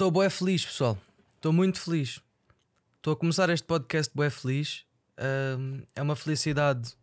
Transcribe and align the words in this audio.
Estou 0.00 0.10
bué 0.10 0.30
feliz, 0.30 0.64
pessoal. 0.64 0.96
Estou 1.36 1.52
muito 1.52 1.78
feliz. 1.78 2.22
Estou 2.96 3.12
a 3.12 3.16
começar 3.16 3.50
este 3.50 3.66
podcast 3.66 4.10
bué 4.16 4.30
feliz. 4.30 4.86
É 5.94 6.00
uma 6.00 6.16
felicidade 6.16 6.94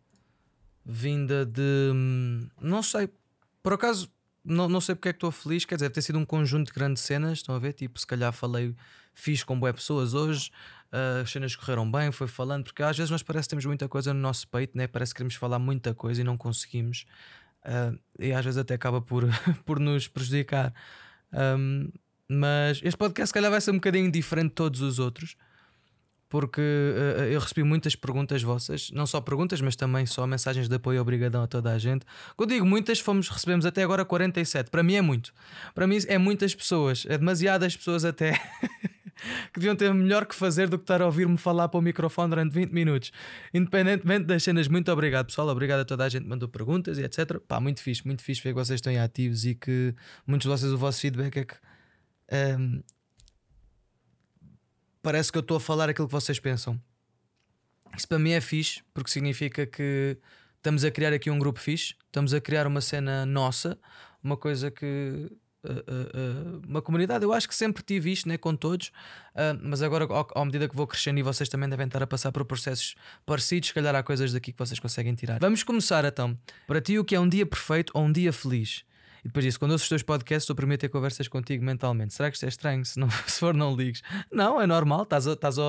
vinda 0.84 1.46
de. 1.46 1.92
hum, 1.94 2.48
Não 2.60 2.82
sei. 2.82 3.08
Por 3.62 3.74
acaso, 3.74 4.10
não, 4.44 4.68
não 4.68 4.80
sei 4.80 4.96
porque 4.96 5.10
é 5.10 5.12
que 5.12 5.18
estou 5.18 5.30
feliz. 5.30 5.64
Quer 5.64 5.76
dizer, 5.76 5.84
deve 5.84 5.94
ter 5.94 6.02
sido 6.02 6.18
um 6.18 6.24
conjunto 6.24 6.66
de 6.66 6.72
grandes 6.72 7.04
cenas. 7.04 7.38
Estão 7.38 7.54
a 7.54 7.60
ver? 7.60 7.72
Tipo, 7.74 8.00
se 8.00 8.04
calhar 8.04 8.32
falei 8.32 8.74
fiz 9.14 9.44
com 9.44 9.56
boas 9.60 9.76
pessoas 9.76 10.12
hoje. 10.12 10.50
ah, 10.90 11.20
as 11.22 11.30
cenas 11.30 11.54
correram 11.54 11.88
bem, 11.88 12.10
foi 12.10 12.26
falando. 12.26 12.64
Porque 12.64 12.82
às 12.82 12.96
vezes 12.96 13.12
nós 13.12 13.22
parece 13.22 13.46
que 13.46 13.50
temos 13.50 13.64
muita 13.64 13.88
coisa 13.88 14.12
no 14.12 14.18
nosso 14.18 14.48
peito, 14.48 14.76
né? 14.76 14.88
parece 14.88 15.14
que 15.14 15.18
queremos 15.18 15.36
falar 15.36 15.60
muita 15.60 15.94
coisa 15.94 16.20
e 16.20 16.24
não 16.24 16.36
conseguimos. 16.36 17.06
Ah, 17.64 17.92
e 18.18 18.32
às 18.32 18.44
vezes 18.44 18.58
até 18.58 18.74
acaba 18.74 19.00
por, 19.00 19.22
por 19.64 19.78
nos 19.78 20.08
prejudicar. 20.08 20.74
Um, 21.32 21.92
mas 22.28 22.80
este 22.82 22.96
podcast, 22.96 23.28
se 23.28 23.34
calhar, 23.34 23.50
vai 23.50 23.60
ser 23.60 23.70
um 23.70 23.74
bocadinho 23.74 24.10
diferente 24.10 24.50
de 24.50 24.54
todos 24.54 24.80
os 24.80 24.98
outros, 24.98 25.36
porque 26.28 26.60
uh, 26.60 27.22
eu 27.22 27.40
recebi 27.40 27.62
muitas 27.62 27.96
perguntas 27.96 28.42
vossas, 28.42 28.90
não 28.92 29.06
só 29.06 29.20
perguntas, 29.20 29.60
mas 29.60 29.74
também 29.74 30.04
só 30.04 30.26
mensagens 30.26 30.68
de 30.68 30.74
apoio 30.74 31.00
obrigadão 31.00 31.42
a 31.42 31.46
toda 31.46 31.72
a 31.72 31.78
gente. 31.78 32.04
Quando 32.36 32.50
digo 32.50 32.66
muitas, 32.66 33.00
fomos, 33.00 33.28
recebemos 33.28 33.64
até 33.64 33.82
agora 33.82 34.04
47. 34.04 34.70
Para 34.70 34.82
mim 34.82 34.94
é 34.94 35.02
muito. 35.02 35.32
Para 35.74 35.86
mim 35.86 35.98
é 36.06 36.18
muitas 36.18 36.54
pessoas, 36.54 37.06
é 37.08 37.16
demasiadas 37.16 37.76
pessoas 37.76 38.04
até. 38.04 38.38
que 39.52 39.58
deviam 39.58 39.74
ter 39.74 39.92
melhor 39.92 40.26
que 40.26 40.34
fazer 40.34 40.68
do 40.68 40.78
que 40.78 40.84
estar 40.84 41.02
a 41.02 41.06
ouvir-me 41.06 41.36
falar 41.36 41.68
para 41.68 41.78
o 41.78 41.82
microfone 41.82 42.30
durante 42.30 42.52
20 42.52 42.70
minutos. 42.72 43.10
Independentemente 43.52 44.26
das 44.26 44.42
cenas, 44.42 44.68
muito 44.68 44.90
obrigado, 44.92 45.26
pessoal. 45.26 45.48
Obrigado 45.48 45.80
a 45.80 45.84
toda 45.84 46.04
a 46.04 46.08
gente 46.08 46.22
que 46.22 46.28
mandou 46.28 46.48
perguntas 46.48 46.98
e 46.98 47.02
etc. 47.02 47.38
Pá, 47.46 47.60
muito 47.60 47.82
fixe, 47.82 48.06
muito 48.06 48.22
fixe 48.22 48.42
ver 48.42 48.50
que 48.50 48.54
vocês 48.54 48.78
estão 48.78 48.92
ativos 49.02 49.44
e 49.44 49.54
que 49.54 49.94
muitos 50.26 50.44
de 50.44 50.56
vocês, 50.56 50.72
o 50.72 50.78
vosso 50.78 51.00
feedback 51.00 51.36
é 51.38 51.44
que 51.44 51.54
ehm, 52.30 52.82
parece 55.02 55.32
que 55.32 55.38
eu 55.38 55.40
estou 55.40 55.56
a 55.56 55.60
falar 55.60 55.88
aquilo 55.88 56.06
que 56.06 56.12
vocês 56.12 56.38
pensam. 56.38 56.80
Isso 57.96 58.06
para 58.06 58.18
mim 58.18 58.30
é 58.30 58.40
fixe, 58.40 58.82
porque 58.92 59.10
significa 59.10 59.66
que 59.66 60.18
estamos 60.56 60.84
a 60.84 60.90
criar 60.90 61.12
aqui 61.12 61.30
um 61.30 61.38
grupo 61.38 61.58
fixe, 61.58 61.94
estamos 62.06 62.34
a 62.34 62.40
criar 62.40 62.66
uma 62.66 62.80
cena 62.80 63.24
nossa, 63.24 63.78
uma 64.22 64.36
coisa 64.36 64.70
que. 64.70 65.30
uh, 65.64 65.72
uh, 65.72 66.58
uh, 66.58 66.62
uma 66.68 66.82
comunidade, 66.82 67.24
eu 67.24 67.32
acho 67.32 67.48
que 67.48 67.54
sempre 67.54 67.82
tive 67.82 68.12
isto 68.12 68.28
né, 68.28 68.36
com 68.36 68.54
todos, 68.54 68.92
mas 69.62 69.82
agora, 69.82 70.04
ao, 70.04 70.28
à 70.34 70.44
medida 70.44 70.68
que 70.68 70.76
vou 70.76 70.86
crescendo, 70.86 71.18
e 71.18 71.22
vocês 71.22 71.48
também 71.48 71.68
devem 71.68 71.86
estar 71.86 72.02
a 72.02 72.06
passar 72.06 72.30
por 72.30 72.44
processos 72.44 72.94
parecidos, 73.24 73.68
se 73.68 73.74
calhar 73.74 73.94
há 73.94 74.02
coisas 74.02 74.32
daqui 74.32 74.52
que 74.52 74.58
vocês 74.58 74.78
conseguem 74.78 75.14
tirar. 75.14 75.38
Vamos 75.40 75.62
começar 75.62 76.04
então. 76.04 76.38
Para 76.66 76.80
ti, 76.80 76.98
o 76.98 77.04
que 77.04 77.14
é 77.14 77.20
um 77.20 77.28
dia 77.28 77.46
perfeito 77.46 77.92
ou 77.94 78.04
um 78.04 78.12
dia 78.12 78.32
feliz? 78.32 78.84
E 79.24 79.28
depois 79.28 79.44
disso, 79.44 79.58
quando 79.58 79.72
ouço 79.72 79.82
os 79.84 79.88
teus 79.88 80.02
podcasts, 80.02 80.44
estou 80.44 80.54
a 80.54 80.56
primeiro 80.56 80.80
ter 80.80 80.88
conversas 80.88 81.28
contigo 81.28 81.64
mentalmente. 81.64 82.14
Será 82.14 82.30
que 82.30 82.36
isto 82.36 82.44
é 82.44 82.48
estranho? 82.48 82.84
Se, 82.84 82.98
não, 82.98 83.08
se 83.26 83.38
for, 83.38 83.54
não 83.54 83.74
ligues. 83.74 84.02
Não, 84.30 84.60
é 84.60 84.66
normal. 84.66 85.02
Estás 85.02 85.26
a, 85.26 85.32
estás 85.32 85.58
a, 85.58 85.62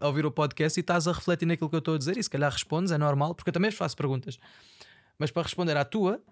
a 0.00 0.06
ouvir 0.06 0.26
o 0.26 0.30
podcast 0.30 0.78
e 0.78 0.82
estás 0.82 1.06
a 1.08 1.12
refletir 1.12 1.46
naquilo 1.46 1.68
que 1.68 1.76
eu 1.76 1.80
estou 1.80 1.94
a 1.94 1.98
dizer 1.98 2.16
e 2.16 2.22
se 2.22 2.30
calhar 2.30 2.50
respondes, 2.50 2.92
é 2.92 2.98
normal, 2.98 3.34
porque 3.34 3.50
eu 3.50 3.54
também 3.54 3.70
faço 3.70 3.96
perguntas. 3.96 4.38
Mas 5.18 5.30
para 5.30 5.42
responder 5.42 5.76
à 5.76 5.84
tua, 5.84 6.22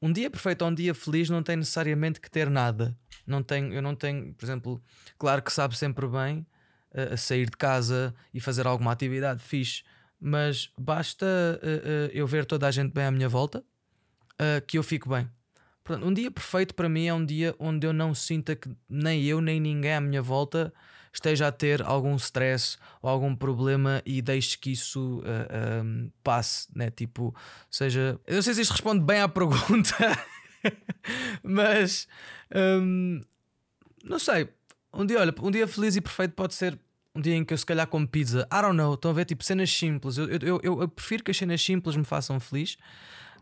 um 0.00 0.12
dia 0.12 0.28
perfeito 0.28 0.62
ou 0.62 0.70
um 0.70 0.74
dia 0.74 0.94
feliz 0.94 1.30
não 1.30 1.42
tem 1.42 1.56
necessariamente 1.56 2.20
que 2.20 2.28
ter 2.30 2.50
nada. 2.50 2.96
Não 3.24 3.42
tenho, 3.42 3.72
eu 3.72 3.80
não 3.80 3.94
tenho, 3.94 4.34
por 4.34 4.44
exemplo, 4.44 4.82
claro 5.16 5.40
que 5.42 5.52
sabe 5.52 5.76
sempre 5.78 6.08
bem 6.08 6.44
uh, 6.92 7.16
sair 7.16 7.48
de 7.48 7.56
casa 7.56 8.12
e 8.34 8.40
fazer 8.40 8.66
alguma 8.66 8.90
atividade 8.90 9.40
fixe, 9.40 9.84
mas 10.20 10.72
basta 10.76 11.24
uh, 11.24 11.66
uh, 11.66 12.10
eu 12.12 12.26
ver 12.26 12.44
toda 12.44 12.66
a 12.66 12.70
gente 12.70 12.92
bem 12.92 13.04
à 13.04 13.10
minha 13.10 13.28
volta 13.28 13.64
que 14.66 14.76
eu 14.76 14.82
fico 14.82 15.08
bem. 15.08 15.30
Portanto, 15.84 16.06
um 16.06 16.14
dia 16.14 16.30
perfeito 16.30 16.74
para 16.74 16.88
mim 16.88 17.06
é 17.06 17.14
um 17.14 17.24
dia 17.24 17.54
onde 17.58 17.86
eu 17.86 17.92
não 17.92 18.14
sinta 18.14 18.54
que 18.54 18.70
nem 18.88 19.24
eu 19.24 19.40
nem 19.40 19.60
ninguém 19.60 19.94
à 19.94 20.00
minha 20.00 20.22
volta 20.22 20.72
esteja 21.12 21.48
a 21.48 21.52
ter 21.52 21.82
algum 21.82 22.16
stress 22.16 22.78
ou 23.02 23.10
algum 23.10 23.36
problema 23.36 24.02
e 24.06 24.22
deixe 24.22 24.56
que 24.56 24.72
isso 24.72 25.20
uh, 25.20 25.84
um, 25.84 26.10
passe, 26.24 26.68
né? 26.74 26.90
Tipo, 26.90 27.34
seja. 27.70 28.18
Eu 28.26 28.36
não 28.36 28.42
sei 28.42 28.54
se 28.54 28.62
isto 28.62 28.70
responde 28.70 29.04
bem 29.04 29.20
à 29.20 29.28
pergunta, 29.28 29.94
mas 31.44 32.08
um, 32.54 33.20
não 34.02 34.18
sei. 34.18 34.48
Um 34.94 35.04
dia, 35.04 35.20
olha, 35.20 35.34
um 35.42 35.50
dia 35.50 35.66
feliz 35.66 35.96
e 35.96 36.00
perfeito 36.00 36.34
pode 36.34 36.54
ser 36.54 36.78
um 37.14 37.20
dia 37.20 37.34
em 37.34 37.44
que 37.44 37.52
eu 37.52 37.58
se 37.58 37.66
calhar 37.66 37.86
como 37.86 38.08
pizza. 38.08 38.48
I 38.52 38.62
don't 38.62 38.76
know, 38.76 38.94
estão 38.94 39.10
a 39.10 39.14
ver 39.14 39.26
tipo 39.26 39.44
cenas 39.44 39.70
simples. 39.70 40.16
Eu, 40.16 40.28
eu, 40.28 40.60
eu, 40.62 40.80
eu 40.80 40.88
prefiro 40.88 41.22
que 41.22 41.30
as 41.30 41.36
cenas 41.36 41.62
simples 41.62 41.94
me 41.94 42.04
façam 42.04 42.40
feliz 42.40 42.76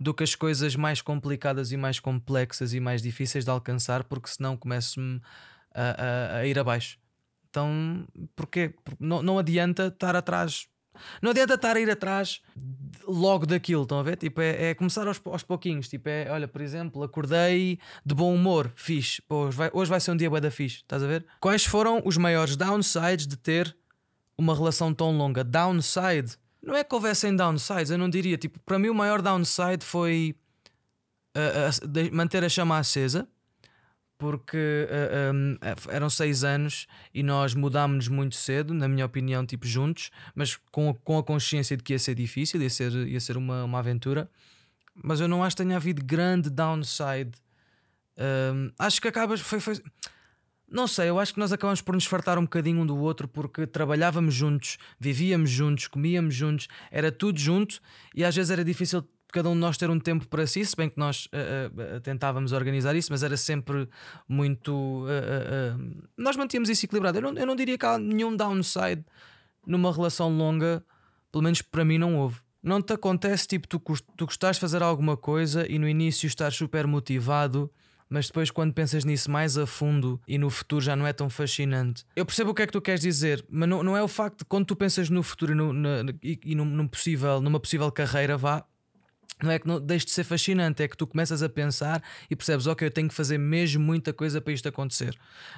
do 0.00 0.15
que 0.15 0.25
as 0.25 0.34
coisas 0.34 0.75
mais 0.75 1.03
complicadas 1.03 1.72
e 1.72 1.77
mais 1.77 2.00
complexas 2.00 2.72
e 2.72 2.81
mais 2.81 3.03
difíceis 3.03 3.44
de 3.44 3.50
alcançar, 3.50 4.03
porque 4.05 4.31
senão 4.31 4.56
começo-me 4.56 5.21
a, 5.75 5.91
a, 5.91 6.37
a 6.38 6.47
ir 6.47 6.59
abaixo. 6.59 6.99
Então, 7.50 8.06
porquê? 8.34 8.75
Não, 8.99 9.22
não 9.22 9.39
adianta 9.39 9.89
estar 9.89 10.16
atrás. 10.16 10.69
Não 11.21 11.31
adianta 11.31 11.55
estar 11.55 11.77
a 11.77 11.81
ir 11.81 11.91
atrás 11.91 12.41
logo 13.06 13.44
daquilo, 13.44 13.83
estão 13.83 13.99
a 13.99 14.03
ver? 14.03 14.16
Tipo, 14.16 14.41
é, 14.41 14.71
é 14.71 14.75
começar 14.75 15.06
aos, 15.06 15.21
aos 15.25 15.43
pouquinhos. 15.43 15.89
Tipo, 15.89 16.09
é, 16.09 16.31
olha, 16.31 16.49
por 16.49 16.62
exemplo, 16.62 17.03
acordei 17.03 17.78
de 18.05 18.15
bom 18.15 18.34
humor, 18.34 18.72
fixe. 18.75 19.21
Pô, 19.22 19.47
hoje, 19.47 19.56
vai, 19.56 19.71
hoje 19.72 19.91
vai 19.91 20.00
ser 20.00 20.12
um 20.12 20.16
dia 20.16 20.31
bué 20.31 20.41
da 20.41 20.50
fixe, 20.50 20.77
estás 20.77 21.03
a 21.03 21.06
ver? 21.06 21.27
Quais 21.41 21.65
foram 21.65 22.00
os 22.05 22.16
maiores 22.16 22.56
downsides 22.56 23.27
de 23.27 23.37
ter 23.37 23.77
uma 24.39 24.55
relação 24.55 24.94
tão 24.94 25.16
longa? 25.16 25.44
Downside. 25.44 26.39
Não 26.62 26.75
é 26.75 26.84
que 26.84 26.94
houvessem 26.94 27.34
downsides, 27.34 27.91
eu 27.91 27.98
não 27.98 28.09
diria. 28.09 28.37
Tipo, 28.37 28.59
para 28.60 28.78
mim 28.78 28.88
o 28.88 28.94
maior 28.94 29.22
downside 29.22 29.84
foi 29.84 30.37
uh, 31.37 31.87
uh, 31.87 32.15
manter 32.15 32.44
a 32.44 32.48
chama 32.48 32.78
acesa 32.78 33.26
porque 34.21 34.87
uh, 34.87 35.34
um, 35.34 35.56
eram 35.88 36.10
seis 36.10 36.44
anos 36.44 36.87
e 37.12 37.22
nós 37.22 37.54
mudámos-nos 37.54 38.09
muito 38.09 38.37
cedo, 38.37 38.75
na 38.75 38.87
minha 38.87 39.06
opinião, 39.06 39.47
tipo 39.47 39.66
juntos, 39.66 40.10
mas 40.34 40.56
com, 40.71 40.93
com 40.93 41.16
a 41.16 41.25
consciência 41.25 41.75
de 41.75 41.82
que 41.82 41.94
ia 41.94 41.98
ser 41.98 42.15
difícil, 42.15 42.60
ia 42.60 42.69
ser, 42.69 42.92
ia 43.09 43.19
ser 43.19 43.38
uma, 43.38 43.65
uma 43.65 43.78
aventura. 43.78 44.31
Mas 44.94 45.21
eu 45.21 45.27
não 45.27 45.42
acho 45.42 45.56
que 45.56 45.62
tenha 45.62 45.77
havido 45.77 46.04
grande 46.04 46.50
downside. 46.50 47.31
Um, 48.19 48.71
acho 48.78 49.00
que 49.00 49.09
acabas. 49.09 49.41
Foi, 49.41 49.59
foi, 49.59 49.81
não 50.71 50.87
sei, 50.87 51.09
eu 51.11 51.19
acho 51.19 51.35
que 51.35 51.41
nós 51.41 51.53
acabamos 51.53 51.83
por 51.83 51.95
nos 51.95 52.07
fartar 52.07 52.39
um 52.39 52.43
bocadinho 52.43 52.81
um 52.81 52.87
do 52.87 52.97
outro 52.97 53.27
porque 53.27 53.67
trabalhávamos 53.67 54.35
juntos, 54.35 54.79
vivíamos 54.99 55.51
juntos, 55.51 55.89
comíamos 55.89 56.35
juntos, 56.35 56.69
era 56.91 57.11
tudo 57.11 57.39
junto 57.39 57.81
e 58.15 58.25
às 58.25 58.35
vezes 58.35 58.51
era 58.51 58.65
difícil 58.65 59.05
cada 59.33 59.49
um 59.49 59.55
de 59.55 59.61
nós 59.61 59.77
ter 59.77 59.89
um 59.91 59.99
tempo 59.99 60.27
para 60.29 60.47
si, 60.47 60.65
se 60.65 60.77
bem 60.77 60.89
que 60.89 60.99
nós 60.99 61.27
uh, 61.27 61.97
uh, 61.97 62.01
tentávamos 62.01 62.53
organizar 62.53 62.95
isso, 62.97 63.13
mas 63.13 63.23
era 63.23 63.37
sempre 63.37 63.89
muito. 64.29 65.05
Uh, 65.05 66.03
nós 66.17 66.37
mantínhamos 66.37 66.69
isso 66.69 66.85
equilibrado. 66.85 67.19
Eu 67.19 67.23
não, 67.23 67.33
eu 67.39 67.47
não 67.47 67.57
diria 67.57 67.79
que 67.79 67.87
há 67.87 67.99
nenhum 67.99 68.37
downside 68.37 69.05
numa 69.67 69.93
relação 69.93 70.37
longa, 70.37 70.85
pelo 71.31 71.45
menos 71.45 71.63
para 71.63 71.85
mim 71.85 71.99
não 71.99 72.17
houve. 72.17 72.39
Não 72.63 72.83
te 72.83 72.93
acontece 72.93 73.47
tipo 73.47 73.67
tu, 73.67 73.81
tu 74.17 74.27
de 74.27 74.61
fazer 74.61 74.83
alguma 74.83 75.17
coisa 75.17 75.67
e 75.71 75.79
no 75.79 75.89
início 75.89 76.27
estás 76.27 76.55
super 76.55 76.87
motivado, 76.87 77.71
mas 78.10 78.26
depois 78.26 78.50
quando 78.50 78.75
pensas 78.75 79.04
nisso 79.04 79.31
mais 79.31 79.56
a 79.56 79.65
fundo 79.66 80.21
e 80.26 80.37
no 80.37 80.50
futuro 80.50 80.84
já 80.84 80.97
não 80.97 81.06
é 81.06 81.12
tão 81.12 81.31
fascinante. 81.31 82.04
Eu 82.16 82.26
percebo 82.26 82.50
o 82.50 82.54
que 82.54 82.62
é 82.62 82.66
que 82.66 82.72
tu 82.72 82.82
queres 82.82 83.00
dizer, 83.00 83.44
mas 83.48 83.69
não, 83.69 83.82
não 83.84 83.97
é 83.97 84.03
o 84.03 84.09
facto 84.09 84.41
de 84.41 84.44
quando 84.44 84.66
tu 84.66 84.76
pensas 84.76 85.09
no 85.09 85.22
futuro 85.22 85.53
e, 85.53 85.54
no, 85.54 85.72
e, 86.22 86.38
e 86.44 86.54
num, 86.56 86.65
num 86.65 86.88
possível, 86.88 87.41
numa 87.41 87.60
possível 87.60 87.91
carreira, 87.93 88.37
vá, 88.37 88.66
não 89.43 89.50
é 89.50 89.59
que 89.59 89.66
não 89.66 89.81
deixe 89.81 90.04
de 90.06 90.12
ser 90.12 90.25
fascinante, 90.25 90.82
é 90.82 90.88
que 90.88 90.97
tu 90.97 91.06
começas 91.06 91.43
a 91.43 91.48
pensar 91.48 92.03
e 92.28 92.37
percebes, 92.37 92.66
ok, 92.66 92.87
eu 92.87 92.91
tenho 92.91 93.09
que 93.09 93.15
fazer 93.15 93.38
mesmo 93.38 93.82
muita 93.82 94.12
coisa 94.12 94.41
para 94.41 94.53
isto 94.53 94.69
acontecer. 94.69 95.16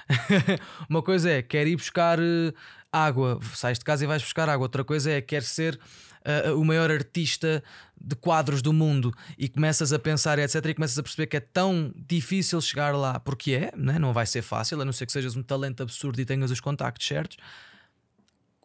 Uma 0.88 1.02
coisa 1.02 1.30
é, 1.30 1.42
quer 1.42 1.66
ir 1.66 1.76
buscar 1.76 2.18
uh, 2.20 2.54
água, 2.92 3.40
sais 3.54 3.78
de 3.78 3.84
casa 3.84 4.04
e 4.04 4.06
vais 4.06 4.22
buscar 4.22 4.48
água. 4.48 4.66
Outra 4.66 4.84
coisa 4.84 5.10
é, 5.10 5.20
quer 5.20 5.42
ser 5.42 5.80
uh, 6.24 6.58
o 6.58 6.64
maior 6.64 6.90
artista 6.90 7.62
de 8.00 8.16
quadros 8.16 8.62
do 8.62 8.72
mundo 8.72 9.12
e 9.38 9.48
começas 9.48 9.92
a 9.92 9.98
pensar, 9.98 10.38
etc. 10.38 10.64
E 10.66 10.74
começas 10.74 10.98
a 10.98 11.02
perceber 11.02 11.26
que 11.26 11.36
é 11.36 11.40
tão 11.40 11.92
difícil 11.96 12.60
chegar 12.60 12.96
lá, 12.96 13.20
porque 13.20 13.52
é, 13.52 13.72
né? 13.76 13.98
não 13.98 14.12
vai 14.12 14.26
ser 14.26 14.42
fácil, 14.42 14.80
a 14.80 14.84
não 14.84 14.92
ser 14.92 15.06
que 15.06 15.12
sejas 15.12 15.36
um 15.36 15.42
talento 15.42 15.82
absurdo 15.82 16.20
e 16.20 16.24
tenhas 16.24 16.50
os 16.50 16.60
contactos 16.60 17.06
certos 17.06 17.36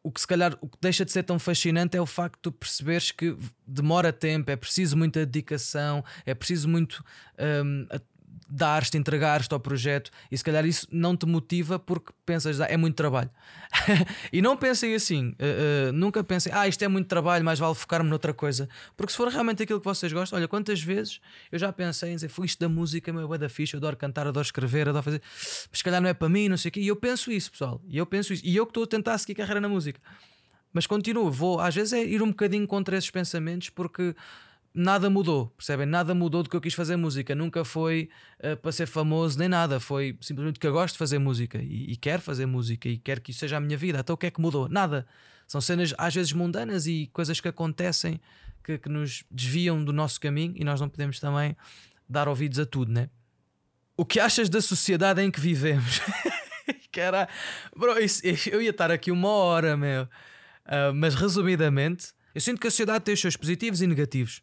o 0.08 0.12
que 0.12 0.22
se 0.22 0.28
calhar 0.28 0.58
o 0.62 0.70
que 0.70 0.78
deixa 0.80 1.04
de 1.04 1.12
ser 1.12 1.24
tão 1.24 1.38
fascinante 1.38 1.98
é 1.98 2.02
o 2.02 2.06
facto 2.06 2.50
de 2.50 2.56
perceberes 2.56 3.12
que 3.12 3.36
demora 3.68 4.14
tempo, 4.14 4.50
é 4.50 4.56
preciso 4.56 4.96
muita 4.96 5.26
dedicação, 5.26 6.02
é 6.26 6.34
preciso 6.34 6.70
muito 6.70 7.04
um, 7.38 7.86
dar-te, 8.50 8.98
entregar-te 8.98 9.54
ao 9.54 9.60
projeto 9.60 10.12
e 10.32 10.38
se 10.38 10.44
calhar 10.44 10.66
isso 10.66 10.88
não 10.92 11.16
te 11.16 11.26
motiva 11.26 11.78
porque 11.78 12.14
pensas, 12.26 12.62
ah, 12.62 12.66
é 12.66 12.78
muito 12.78 12.96
trabalho. 12.96 13.30
e 14.32 14.42
não 14.42 14.56
pensem 14.56 14.96
assim, 14.96 15.30
uh, 15.30 15.90
uh, 15.90 15.94
nunca 15.94 16.24
pensem, 16.24 16.52
ah, 16.54 16.68
isto 16.68 16.82
é 16.84 16.88
muito 16.88 17.08
trabalho, 17.08 17.44
mais 17.44 17.60
vale 17.60 17.76
focar-me 17.76 18.10
noutra 18.10 18.34
coisa. 18.34 18.70
Porque 18.96 19.12
se 19.12 19.18
for 19.18 19.28
realmente 19.28 19.64
aquilo 19.64 19.80
que 19.80 19.86
vocês 19.86 20.12
gostam, 20.14 20.38
olha, 20.38 20.48
quantas 20.48 20.82
vezes 20.82 21.20
eu 21.52 21.60
já 21.60 21.72
pensei 21.72 22.12
em 22.12 22.16
dizer, 22.16 22.30
foi 22.30 22.46
isto 22.46 22.60
da 22.60 22.70
música, 22.70 23.12
meu 23.12 23.34
é 23.34 23.38
da 23.38 23.50
fixe, 23.50 23.74
eu 23.74 23.80
adoro 23.80 23.98
cantar, 23.98 24.28
adoro 24.28 24.46
escrever, 24.46 24.90
adoro 24.90 25.04
fazer, 25.04 25.22
mas 25.70 25.80
se 25.80 25.84
calhar 25.84 26.02
não 26.02 26.10
é 26.10 26.14
para 26.14 26.30
mim, 26.30 26.48
não 26.48 26.58
sei 26.58 26.70
o 26.70 26.72
quê. 26.72 26.80
E 26.80 26.88
eu 26.88 26.96
penso 26.96 27.32
isso, 27.32 27.52
pessoal, 27.52 27.82
e 27.88 27.98
eu 27.98 28.06
penso 28.06 28.34
isso, 28.34 28.46
e 28.46 28.56
eu 28.56 28.66
que 28.66 28.72
estou 28.72 28.84
a 28.84 28.88
tentar 28.88 29.18
seguir 29.18 29.36
carreira 29.36 29.60
na 29.60 29.70
música. 29.70 30.00
Mas 30.74 30.86
continuo, 30.86 31.32
vou, 31.32 31.60
às 31.60 31.74
vezes 31.74 31.94
é 31.94 32.04
ir 32.04 32.22
um 32.22 32.30
bocadinho 32.30 32.68
contra 32.68 32.98
esses 32.98 33.10
pensamentos 33.10 33.70
porque 33.70 34.16
nada 34.74 35.10
mudou, 35.10 35.48
percebem? 35.58 35.86
Nada 35.86 36.14
mudou 36.14 36.44
do 36.44 36.50
que 36.50 36.56
eu 36.56 36.62
quis 36.62 36.74
fazer 36.74 36.96
música. 36.96 37.34
Nunca 37.34 37.66
foi 37.66 38.10
uh, 38.40 38.58
para 38.58 38.72
ser 38.72 38.86
famoso 38.86 39.38
nem 39.40 39.48
nada. 39.48 39.80
Foi 39.80 40.18
simplesmente 40.22 40.60
que 40.60 40.68
eu 40.68 40.74
gosto 40.74 40.94
de 40.94 41.00
fazer 41.00 41.20
música 41.20 41.58
e, 41.58 41.92
e 41.92 41.96
quero 41.96 42.22
fazer 42.22 42.46
música 42.46 42.88
e 42.88 42.98
quero 42.98 43.22
que 43.22 43.32
isso 43.32 43.40
seja 43.40 43.58
a 43.58 43.60
minha 43.60 43.78
vida. 43.78 44.00
Então 44.00 44.14
o 44.14 44.18
que 44.18 44.28
é 44.28 44.32
que 44.32 44.42
mudou? 44.42 44.70
Nada. 44.70 45.08
São 45.48 45.62
cenas 45.62 45.94
às 45.98 46.14
vezes 46.14 46.34
mundanas 46.34 46.88
e 46.88 47.10
coisas 47.14 47.40
que 47.40 47.48
acontecem 47.48 48.20
que, 48.64 48.78
que 48.78 48.90
nos 48.90 49.24
desviam 49.32 49.84
do 49.84 49.94
nosso 49.94 50.20
caminho 50.20 50.54
e 50.58 50.64
nós 50.64 50.82
não 50.82 50.90
podemos 50.90 51.20
também 51.20 51.56
dar 52.08 52.28
ouvidos 52.28 52.60
a 52.60 52.66
tudo, 52.66 52.92
né? 52.92 53.10
O 53.96 54.06
que 54.06 54.20
achas 54.20 54.50
da 54.50 54.62
sociedade 54.62 55.22
em 55.22 55.32
que 55.32 55.40
vivemos? 55.40 56.02
Cara, 56.92 57.28
bro, 57.76 57.98
isso, 58.00 58.22
eu 58.50 58.62
ia 58.62 58.72
estar 58.72 58.92
aqui 58.92 59.10
uma 59.10 59.30
hora, 59.30 59.78
meu. 59.78 60.04
Uh, 60.04 60.94
mas 60.94 61.16
resumidamente, 61.16 62.10
eu 62.36 62.42
sinto 62.42 62.60
que 62.60 62.68
a 62.68 62.72
sociedade 62.72 63.06
tem 63.06 63.14
os 63.14 63.22
seus 63.22 63.38
positivos 63.38 63.82
e 63.82 63.88
negativos. 63.88 64.42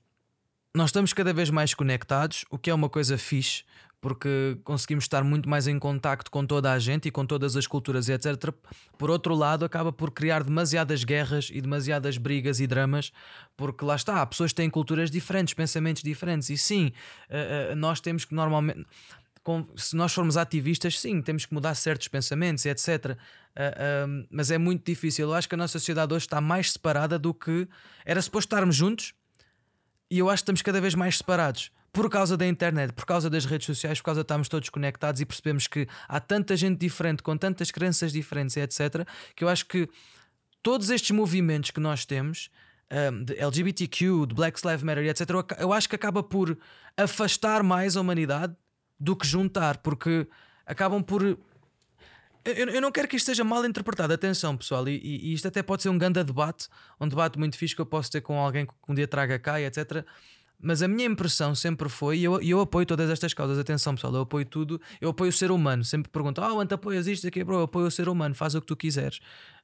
Nós 0.76 0.88
estamos 0.88 1.12
cada 1.12 1.32
vez 1.32 1.50
mais 1.50 1.72
conectados, 1.72 2.44
o 2.50 2.58
que 2.58 2.68
é 2.68 2.74
uma 2.74 2.88
coisa 2.88 3.16
fixe, 3.16 3.62
porque 4.00 4.58
conseguimos 4.64 5.04
estar 5.04 5.22
muito 5.22 5.48
mais 5.48 5.68
em 5.68 5.78
contacto 5.78 6.32
com 6.32 6.44
toda 6.44 6.72
a 6.72 6.80
gente 6.80 7.06
e 7.06 7.12
com 7.12 7.24
todas 7.24 7.56
as 7.56 7.64
culturas, 7.64 8.08
etc. 8.08 8.52
Por 8.98 9.08
outro 9.08 9.36
lado, 9.36 9.64
acaba 9.64 9.92
por 9.92 10.10
criar 10.10 10.42
demasiadas 10.42 11.04
guerras 11.04 11.48
e 11.52 11.60
demasiadas 11.60 12.18
brigas 12.18 12.58
e 12.58 12.66
dramas, 12.66 13.12
porque 13.56 13.84
lá 13.84 13.94
está, 13.94 14.26
pessoas 14.26 14.52
têm 14.52 14.68
culturas 14.68 15.12
diferentes, 15.12 15.54
pensamentos 15.54 16.02
diferentes, 16.02 16.50
e 16.50 16.58
sim, 16.58 16.90
uh, 17.30 17.72
uh, 17.72 17.76
nós 17.76 18.00
temos 18.00 18.24
que 18.24 18.34
normalmente 18.34 18.84
se 19.76 19.94
nós 19.94 20.12
formos 20.12 20.36
ativistas, 20.36 20.98
sim, 20.98 21.22
temos 21.22 21.46
que 21.46 21.54
mudar 21.54 21.74
certos 21.74 22.08
pensamentos, 22.08 22.66
etc. 22.66 23.12
Uh, 23.54 24.26
mas 24.28 24.50
é 24.50 24.58
muito 24.58 24.84
difícil. 24.84 25.28
Eu 25.28 25.34
acho 25.34 25.48
que 25.48 25.54
a 25.54 25.58
nossa 25.58 25.78
sociedade 25.78 26.12
hoje 26.14 26.24
está 26.24 26.40
mais 26.40 26.72
separada 26.72 27.16
do 27.16 27.32
que 27.32 27.68
era 28.04 28.20
suposto 28.22 28.48
estarmos 28.48 28.74
juntos, 28.74 29.12
e 30.14 30.20
eu 30.20 30.30
acho 30.30 30.42
que 30.42 30.44
estamos 30.44 30.62
cada 30.62 30.80
vez 30.80 30.94
mais 30.94 31.18
separados. 31.18 31.72
Por 31.92 32.08
causa 32.08 32.36
da 32.36 32.46
internet, 32.46 32.92
por 32.92 33.04
causa 33.04 33.28
das 33.28 33.44
redes 33.44 33.66
sociais, 33.66 33.98
por 33.98 34.04
causa 34.04 34.20
de 34.20 34.24
estarmos 34.24 34.48
todos 34.48 34.68
conectados 34.68 35.20
e 35.20 35.26
percebemos 35.26 35.66
que 35.66 35.88
há 36.08 36.20
tanta 36.20 36.56
gente 36.56 36.78
diferente, 36.78 37.20
com 37.20 37.36
tantas 37.36 37.72
crenças 37.72 38.12
diferentes, 38.12 38.56
etc., 38.56 39.04
que 39.34 39.42
eu 39.42 39.48
acho 39.48 39.66
que 39.66 39.88
todos 40.62 40.88
estes 40.90 41.10
movimentos 41.10 41.72
que 41.72 41.80
nós 41.80 42.04
temos, 42.04 42.48
um, 42.92 43.24
de 43.24 43.36
LGBTQ, 43.36 44.26
de 44.28 44.34
Black 44.36 44.64
Lives 44.64 44.84
Matter, 44.84 45.04
etc., 45.04 45.30
eu 45.58 45.72
acho 45.72 45.88
que 45.88 45.96
acaba 45.96 46.22
por 46.22 46.56
afastar 46.96 47.64
mais 47.64 47.96
a 47.96 48.00
humanidade 48.00 48.54
do 49.00 49.16
que 49.16 49.26
juntar, 49.26 49.78
porque 49.78 50.28
acabam 50.64 51.02
por. 51.02 51.36
Eu, 52.44 52.68
eu 52.68 52.80
não 52.80 52.92
quero 52.92 53.08
que 53.08 53.16
isto 53.16 53.26
seja 53.26 53.42
mal 53.42 53.64
interpretado, 53.64 54.12
atenção 54.12 54.56
pessoal, 54.56 54.86
e, 54.88 55.00
e 55.02 55.32
isto 55.32 55.48
até 55.48 55.62
pode 55.62 55.82
ser 55.82 55.88
um 55.88 55.96
grande 55.96 56.22
debate, 56.22 56.68
um 57.00 57.08
debate 57.08 57.38
muito 57.38 57.56
fixe 57.56 57.74
que 57.74 57.80
eu 57.80 57.86
posso 57.86 58.10
ter 58.10 58.20
com 58.20 58.38
alguém 58.38 58.66
que 58.66 58.72
um 58.88 58.94
dia 58.94 59.08
traga 59.08 59.38
cá, 59.38 59.60
etc. 59.60 60.04
Mas 60.60 60.82
a 60.82 60.88
minha 60.88 61.06
impressão 61.06 61.54
sempre 61.54 61.88
foi, 61.88 62.18
e 62.18 62.24
eu, 62.24 62.40
eu 62.40 62.60
apoio 62.60 62.86
todas 62.86 63.10
estas 63.10 63.34
causas, 63.34 63.58
atenção 63.58 63.94
pessoal, 63.94 64.14
eu 64.14 64.20
apoio 64.22 64.46
tudo, 64.46 64.80
eu 65.00 65.10
apoio 65.10 65.28
o 65.28 65.32
ser 65.32 65.50
humano. 65.50 65.84
Sempre 65.84 66.10
pergunto, 66.10 66.40
ah, 66.40 66.54
oh, 66.54 66.60
apoias 66.60 67.06
isto 67.06 67.26
aqui? 67.26 67.44
Bro, 67.44 67.56
eu 67.56 67.62
apoio 67.62 67.86
o 67.86 67.90
ser 67.90 68.08
humano, 68.08 68.34
faz 68.34 68.54
o 68.54 68.60
que 68.60 68.66
tu 68.66 68.76
quiseres. 68.76 69.18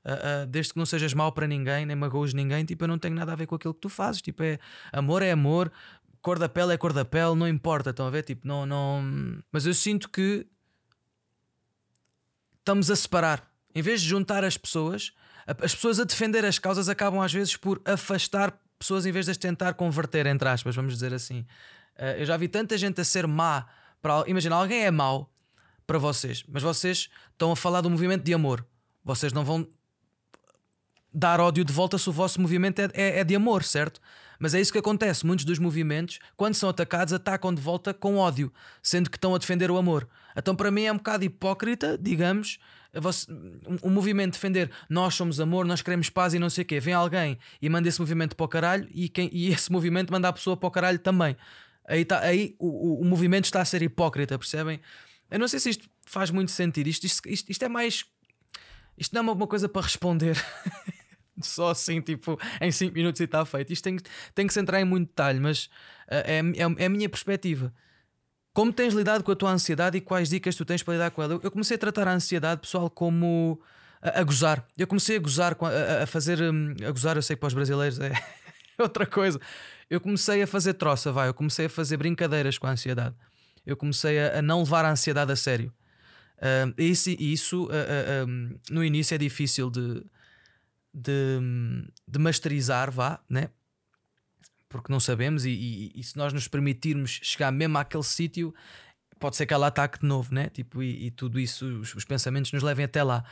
Uh, 0.05 0.44
uh, 0.44 0.47
desde 0.47 0.73
que 0.73 0.79
não 0.79 0.85
sejas 0.85 1.15
mau 1.15 1.33
para 1.33 1.47
ninguém, 1.47 1.87
nem 1.87 1.97
magoes 1.97 2.35
ninguém, 2.35 2.65
tipo, 2.65 2.85
eu 2.85 2.88
não 2.88 2.99
tenho 2.99 3.15
nada 3.15 3.33
a 3.33 3.37
ver 3.37 3.47
com 3.47 3.55
aquilo 3.55 3.73
que 3.73 3.81
tu 3.81 3.88
fazes. 3.88 4.21
Tipo, 4.21 4.43
é 4.43 4.59
amor 4.93 5.23
é 5.23 5.31
amor, 5.31 5.73
cor 6.21 6.38
da 6.38 6.49
pele 6.49 6.75
é 6.75 6.76
cor 6.76 6.93
da 6.93 7.05
pele, 7.05 7.35
não 7.35 7.49
importa, 7.49 7.91
estão 7.91 8.06
a 8.06 8.11
ver? 8.11 8.23
Tipo, 8.23 8.47
não, 8.47 8.67
não. 8.67 9.03
Mas 9.50 9.65
eu 9.65 9.73
sinto 9.73 10.09
que 10.09 10.47
estamos 12.61 12.91
a 12.91 12.97
separar. 12.97 13.49
Em 13.75 13.83
vez 13.83 14.01
de 14.01 14.09
juntar 14.09 14.45
as 14.45 14.57
pessoas, 14.57 15.12
as 15.47 15.75
pessoas 15.75 16.01
a 16.01 16.05
defender 16.05 16.45
as 16.45 16.59
causas 16.59 16.89
acabam 16.89 17.21
às 17.21 17.33
vezes 17.33 17.57
por 17.57 17.81
afastar 17.85 18.59
pessoas 18.79 19.05
em 19.05 19.12
vez 19.12 19.27
de 19.27 19.33
as 19.33 19.37
tentar 19.37 19.75
converter, 19.75 20.27
entre 20.27 20.49
aspas, 20.49 20.75
vamos 20.75 20.95
dizer 20.95 21.12
assim. 21.12 21.41
Uh, 21.99 22.19
eu 22.19 22.27
já 22.27 22.37
vi 22.37 22.49
tanta 22.49 22.79
gente 22.79 23.01
a 23.01 23.05
ser 23.05 23.27
má. 23.27 23.67
Para... 24.01 24.25
Imagina, 24.27 24.57
alguém 24.57 24.85
é 24.85 24.91
mau 24.91 25.31
para 25.87 25.99
vocês, 25.99 26.45
mas 26.49 26.62
vocês 26.62 27.09
estão 27.33 27.53
a 27.53 27.57
falar 27.57 27.81
do 27.81 27.91
movimento 27.91 28.25
de 28.25 28.33
amor. 28.33 28.65
Vocês 29.05 29.33
não 29.33 29.45
vão 29.45 29.69
dar 31.12 31.41
ódio 31.41 31.65
de 31.65 31.73
volta 31.73 31.99
se 31.99 32.09
o 32.09 32.12
vosso 32.12 32.41
movimento 32.41 32.81
é, 32.81 32.91
é, 32.95 33.19
é 33.21 33.25
de 33.25 33.35
amor, 33.35 33.65
certo? 33.65 34.01
Mas 34.39 34.55
é 34.55 34.61
isso 34.61 34.73
que 34.73 34.79
acontece. 34.79 35.27
Muitos 35.27 35.45
dos 35.45 35.59
movimentos, 35.59 36.19
quando 36.37 36.55
são 36.55 36.69
atacados, 36.69 37.12
atacam 37.12 37.53
de 37.53 37.61
volta 37.61 37.93
com 37.93 38.17
ódio, 38.17 38.53
sendo 38.83 39.11
que 39.11 39.17
estão 39.17 39.35
a 39.35 39.39
defender 39.39 39.71
o 39.71 39.77
amor. 39.77 40.09
Então, 40.35 40.57
para 40.57 40.71
mim, 40.71 40.85
é 40.85 40.93
um 40.93 40.97
bocado 40.97 41.25
hipócrita, 41.25 41.99
digamos, 42.01 42.59
um, 43.83 43.91
movimento 43.91 44.33
defender 44.33 44.71
nós 44.89 45.15
somos 45.15 45.39
amor, 45.39 45.65
nós 45.65 45.81
queremos 45.81 46.11
paz 46.11 46.35
e 46.35 46.39
não 46.39 46.51
sei 46.51 46.62
o 46.62 46.67
quê. 46.67 46.81
Vem 46.81 46.95
alguém 46.95 47.39
e 47.61 47.69
manda 47.69 47.89
esse 47.89 48.01
movimento 48.01 48.35
para 48.35 48.45
o 48.45 48.49
caralho 48.49 48.89
e, 48.93 49.09
quem, 49.09 49.29
e 49.33 49.49
esse 49.53 49.71
movimento 49.71 50.11
manda 50.11 50.29
a 50.29 50.33
pessoa 50.33 50.57
para 50.57 50.67
o 50.67 50.71
caralho 50.71 50.99
também. 50.99 51.37
Aí, 51.87 52.05
tá, 52.05 52.21
aí 52.21 52.55
o, 52.59 52.67
o, 52.67 53.01
o 53.03 53.05
movimento 53.05 53.45
está 53.45 53.61
a 53.61 53.65
ser 53.65 53.83
hipócrita, 53.83 54.39
percebem? 54.39 54.81
Eu 55.31 55.39
não 55.39 55.47
sei 55.47 55.61
se 55.61 55.71
isto 55.71 55.89
faz 56.05 56.31
muito 56.31 56.51
sentido. 56.51 56.89
Isto, 56.89 57.05
isto, 57.07 57.29
isto, 57.29 57.51
isto 57.51 57.65
é 57.65 57.69
mais. 57.69 58.05
Isto 58.99 59.15
não 59.15 59.29
é 59.29 59.33
uma 59.33 59.47
coisa 59.47 59.69
para 59.69 59.83
responder. 59.83 60.37
só 61.43 61.71
assim, 61.71 62.00
tipo, 62.00 62.38
em 62.61 62.71
5 62.71 62.94
minutos 62.94 63.21
e 63.21 63.25
está 63.25 63.44
feito. 63.44 63.73
Isto 63.73 63.85
tem, 63.85 63.99
tem 64.35 64.47
que 64.47 64.53
se 64.53 64.61
entrar 64.61 64.81
em 64.81 64.85
muito 64.85 65.09
detalhe, 65.09 65.41
mas 65.41 65.65
uh, 65.65 66.25
é, 66.25 66.38
é, 66.38 66.82
é, 66.82 66.87
a 66.87 66.88
minha 66.88 67.09
perspectiva. 67.09 67.73
Como 68.53 68.73
tens 68.73 68.94
lidado 68.94 69.23
com 69.23 69.31
a 69.31 69.37
tua 69.37 69.50
ansiedade 69.50 69.97
e 69.97 70.00
quais 70.00 70.29
dicas 70.29 70.56
tu 70.56 70.65
tens 70.65 70.82
para 70.82 70.94
lidar 70.94 71.11
com 71.12 71.23
ela? 71.23 71.38
Eu 71.43 71.50
comecei 71.50 71.77
a 71.77 71.79
tratar 71.79 72.09
a 72.09 72.12
ansiedade, 72.12 72.61
pessoal, 72.61 72.91
como 72.91 73.61
a, 74.03 74.21
a 74.21 74.25
gozar. 74.25 74.67
Eu 74.77 74.87
comecei 74.87 75.17
a 75.17 75.21
gozar, 75.21 75.56
a, 75.61 76.03
a 76.03 76.06
fazer. 76.06 76.41
Hum, 76.43 76.75
a 76.87 76.91
gozar, 76.91 77.17
eu 77.17 77.23
sei 77.23 77.37
que 77.37 77.41
para 77.41 77.47
os 77.47 77.55
brasileiros 77.55 78.00
é 78.00 78.12
outra 78.79 79.06
coisa. 79.06 79.41
Eu 79.88 80.00
comecei 80.00 80.43
a 80.43 80.47
fazer 80.47 80.75
troça, 80.75 81.12
vai. 81.12 81.29
Eu 81.29 81.35
comecei 81.35 81.67
a 81.67 81.69
fazer 81.69 81.97
brincadeiras 81.97 82.59
com 82.59 82.67
a 82.67 82.71
ansiedade. 82.71 83.15
Eu 83.65 83.76
comecei 83.76 84.19
a, 84.19 84.38
a 84.38 84.43
não 84.43 84.61
levar 84.61 84.85
a 84.85 84.91
ansiedade 84.91 85.31
a 85.31 85.37
sério. 85.37 85.73
Uh, 86.38 86.75
isso, 86.79 87.11
isso 87.11 87.65
uh, 87.65 87.69
uh, 87.69 88.26
um, 88.26 88.59
no 88.71 88.83
início 88.83 89.15
é 89.15 89.19
difícil 89.19 89.71
de, 89.71 90.03
de, 91.00 91.41
de 92.06 92.19
masterizar, 92.19 92.91
vá, 92.91 93.20
né? 93.29 93.50
Porque 94.69 94.93
não 94.93 95.00
sabemos, 95.00 95.44
e, 95.44 95.50
e, 95.50 95.93
e, 95.97 96.02
se 96.02 96.17
nós 96.17 96.32
nos 96.32 96.47
permitirmos 96.47 97.19
chegar 97.23 97.50
mesmo 97.50 97.76
àquele 97.76 98.05
sítio, 98.05 98.55
pode 99.19 99.37
ser 99.37 99.47
que 99.47 99.52
ela 99.52 99.67
ataque 99.67 99.99
de 100.00 100.06
novo, 100.06 100.32
né? 100.35 100.49
Tipo, 100.49 100.82
e, 100.82 101.06
e 101.06 101.11
tudo 101.11 101.41
isso, 101.41 101.67
os, 101.81 101.94
os, 101.94 102.05
pensamentos 102.05 102.52
nos 102.52 102.62
levem 102.62 102.85
até 102.85 103.02
lá. 103.02 103.25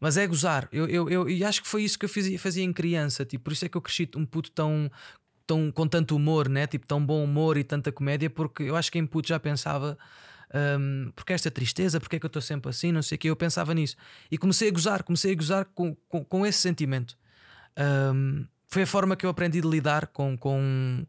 Mas 0.00 0.16
é 0.16 0.26
gozar, 0.26 0.68
eu, 0.72 0.88
eu, 0.88 1.08
eu, 1.08 1.28
e 1.28 1.44
acho 1.44 1.62
que 1.62 1.68
foi 1.68 1.82
isso 1.82 1.98
que 1.98 2.06
eu 2.06 2.08
fazia, 2.08 2.38
fazia 2.38 2.64
em 2.64 2.72
criança, 2.72 3.24
tipo, 3.24 3.44
por 3.44 3.52
isso 3.52 3.64
é 3.66 3.68
que 3.68 3.76
eu 3.76 3.82
cresci 3.82 4.08
um 4.16 4.24
puto 4.24 4.50
tão, 4.50 4.90
tão 5.46 5.70
com 5.70 5.86
tanto 5.86 6.16
humor, 6.16 6.48
né? 6.48 6.66
Tipo, 6.66 6.86
tão 6.86 7.04
bom 7.04 7.22
humor 7.22 7.56
e 7.56 7.64
tanta 7.64 7.92
comédia, 7.92 8.30
porque 8.30 8.62
eu 8.64 8.76
acho 8.76 8.90
que 8.90 8.98
em 8.98 9.06
puto 9.06 9.28
já 9.28 9.38
pensava 9.38 9.98
um, 10.52 11.12
porque 11.14 11.32
esta 11.32 11.50
tristeza, 11.50 12.00
porque 12.00 12.16
é 12.16 12.18
que 12.18 12.26
eu 12.26 12.28
estou 12.28 12.42
sempre 12.42 12.70
assim, 12.70 12.90
não 12.90 13.02
sei 13.02 13.16
o 13.16 13.18
que. 13.18 13.30
Eu 13.30 13.36
pensava 13.36 13.72
nisso 13.74 13.96
e 14.30 14.36
comecei 14.36 14.68
a 14.68 14.72
gozar, 14.72 15.02
comecei 15.02 15.32
a 15.32 15.36
gozar 15.36 15.64
com, 15.74 15.94
com, 16.08 16.24
com 16.24 16.46
esse 16.46 16.58
sentimento. 16.58 17.16
Um, 18.14 18.44
foi 18.66 18.82
a 18.82 18.86
forma 18.86 19.16
que 19.16 19.24
eu 19.24 19.30
aprendi 19.30 19.60
de 19.60 19.68
lidar 19.68 20.08
com, 20.08 20.36
com, 20.36 21.06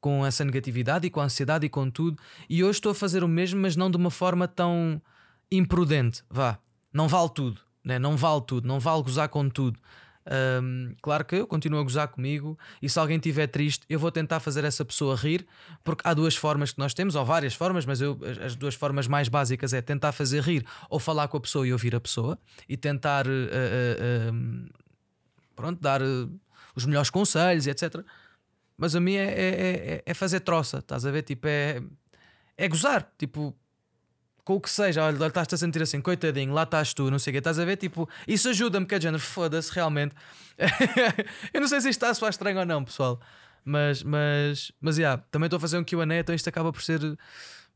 com 0.00 0.24
essa 0.24 0.44
negatividade 0.44 1.06
e 1.06 1.10
com 1.10 1.20
a 1.20 1.24
ansiedade 1.24 1.66
e 1.66 1.68
com 1.68 1.90
tudo. 1.90 2.20
E 2.48 2.64
hoje 2.64 2.78
estou 2.78 2.92
a 2.92 2.94
fazer 2.94 3.22
o 3.22 3.28
mesmo, 3.28 3.60
mas 3.60 3.76
não 3.76 3.90
de 3.90 3.96
uma 3.96 4.10
forma 4.10 4.48
tão 4.48 5.00
imprudente. 5.50 6.22
Vá, 6.30 6.58
não 6.92 7.08
vale 7.08 7.30
tudo, 7.30 7.60
né? 7.84 7.98
não 7.98 8.16
vale 8.16 8.42
tudo, 8.46 8.66
não 8.66 8.80
vale 8.80 9.02
gozar 9.02 9.28
com 9.28 9.48
tudo. 9.48 9.78
Um, 10.62 10.94
claro 11.00 11.24
que 11.24 11.36
eu 11.36 11.46
continuo 11.46 11.80
a 11.80 11.82
gozar 11.82 12.08
comigo 12.08 12.58
e 12.80 12.88
se 12.88 12.98
alguém 12.98 13.16
estiver 13.16 13.46
triste, 13.46 13.84
eu 13.88 13.98
vou 13.98 14.12
tentar 14.12 14.38
fazer 14.38 14.64
essa 14.64 14.84
pessoa 14.84 15.16
rir, 15.16 15.46
porque 15.82 16.02
há 16.06 16.12
duas 16.12 16.36
formas 16.36 16.72
que 16.72 16.78
nós 16.78 16.92
temos, 16.92 17.14
ou 17.14 17.24
várias 17.24 17.54
formas, 17.54 17.86
mas 17.86 18.00
eu, 18.00 18.18
as 18.44 18.54
duas 18.54 18.74
formas 18.74 19.06
mais 19.06 19.28
básicas 19.28 19.72
é 19.72 19.80
tentar 19.80 20.12
fazer 20.12 20.42
rir 20.42 20.64
ou 20.88 20.98
falar 20.98 21.28
com 21.28 21.36
a 21.36 21.40
pessoa 21.40 21.66
e 21.66 21.72
ouvir 21.72 21.94
a 21.94 22.00
pessoa 22.00 22.38
e 22.68 22.76
tentar 22.76 23.26
uh, 23.26 23.30
uh, 23.30 24.34
uh, 24.34 24.70
pronto, 25.56 25.80
dar 25.80 26.00
os 26.74 26.84
melhores 26.84 27.10
conselhos, 27.10 27.66
etc. 27.66 28.04
Mas 28.76 28.94
a 28.94 29.00
mim 29.00 29.14
é, 29.14 29.24
é, 29.24 29.94
é, 29.94 30.02
é 30.06 30.14
fazer 30.14 30.40
troça, 30.40 30.78
estás 30.78 31.04
a 31.04 31.10
ver? 31.10 31.22
Tipo, 31.22 31.46
é, 31.48 31.82
é 32.56 32.68
gozar, 32.68 33.10
tipo 33.18 33.54
com 34.44 34.54
o 34.54 34.60
que 34.60 34.70
seja, 34.70 35.04
olha, 35.04 35.26
estás-te 35.26 35.54
a 35.54 35.58
sentir 35.58 35.82
assim, 35.82 36.00
coitadinho, 36.00 36.52
lá 36.52 36.62
estás 36.64 36.94
tu, 36.94 37.10
não 37.10 37.18
sei 37.18 37.30
o 37.30 37.34
que, 37.34 37.38
estás 37.38 37.58
a 37.58 37.64
ver? 37.64 37.76
Tipo, 37.76 38.08
isso 38.26 38.48
ajuda-me, 38.48 38.86
que 38.86 38.94
é 38.94 39.00
género, 39.00 39.22
foda-se, 39.22 39.72
realmente. 39.72 40.14
eu 41.52 41.60
não 41.60 41.68
sei 41.68 41.80
se 41.80 41.88
isto 41.90 41.98
está 41.98 42.10
a 42.10 42.14
soar 42.14 42.30
estranho 42.30 42.58
ou 42.58 42.66
não, 42.66 42.84
pessoal, 42.84 43.20
mas, 43.64 44.02
mas, 44.02 44.72
mas, 44.80 44.98
yeah, 44.98 45.22
também 45.30 45.46
estou 45.46 45.58
a 45.58 45.60
fazer 45.60 45.78
um 45.78 45.84
QA, 45.84 46.04
então 46.18 46.34
isto 46.34 46.48
acaba 46.48 46.72
por 46.72 46.82
ser 46.82 47.00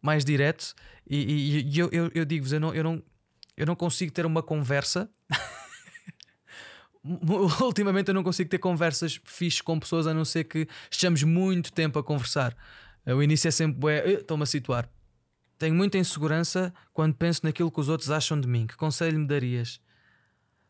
mais 0.00 0.25
direto. 0.25 0.75
E, 1.09 1.16
e, 1.16 1.68
e 1.68 1.78
eu, 1.78 1.88
eu, 1.92 2.11
eu 2.14 2.25
digo-vos, 2.25 2.52
eu 2.52 2.61
não, 2.61 2.75
eu, 2.75 2.85
não, 2.85 3.02
eu 3.56 3.66
não 3.66 3.76
consigo 3.76 4.12
ter 4.12 4.26
uma 4.26 4.42
conversa. 4.42 5.09
Ultimamente 7.61 8.09
eu 8.09 8.14
não 8.14 8.23
consigo 8.23 8.49
ter 8.49 8.59
conversas 8.59 9.21
fixes 9.25 9.61
com 9.61 9.78
pessoas 9.78 10.06
a 10.06 10.14
não 10.14 10.25
ser 10.25 10.44
que 10.44 10.66
estejamos 10.90 11.23
muito 11.23 11.71
tempo 11.71 11.99
a 11.99 12.02
conversar. 12.02 12.56
O 13.06 13.23
início 13.23 13.49
é 13.49 13.50
sempre, 13.50 14.14
estou-me 14.14 14.42
a 14.42 14.47
situar 14.47 14.88
tenho 15.59 15.75
muita 15.75 15.99
insegurança 15.99 16.73
quando 16.93 17.15
penso 17.15 17.41
naquilo 17.45 17.71
que 17.71 17.81
os 17.81 17.89
outros 17.89 18.11
acham 18.11 18.41
de 18.41 18.49
mim. 18.49 18.67
Que 18.67 18.77
conselho 18.77 19.19
me 19.19 19.27
darias? 19.27 19.81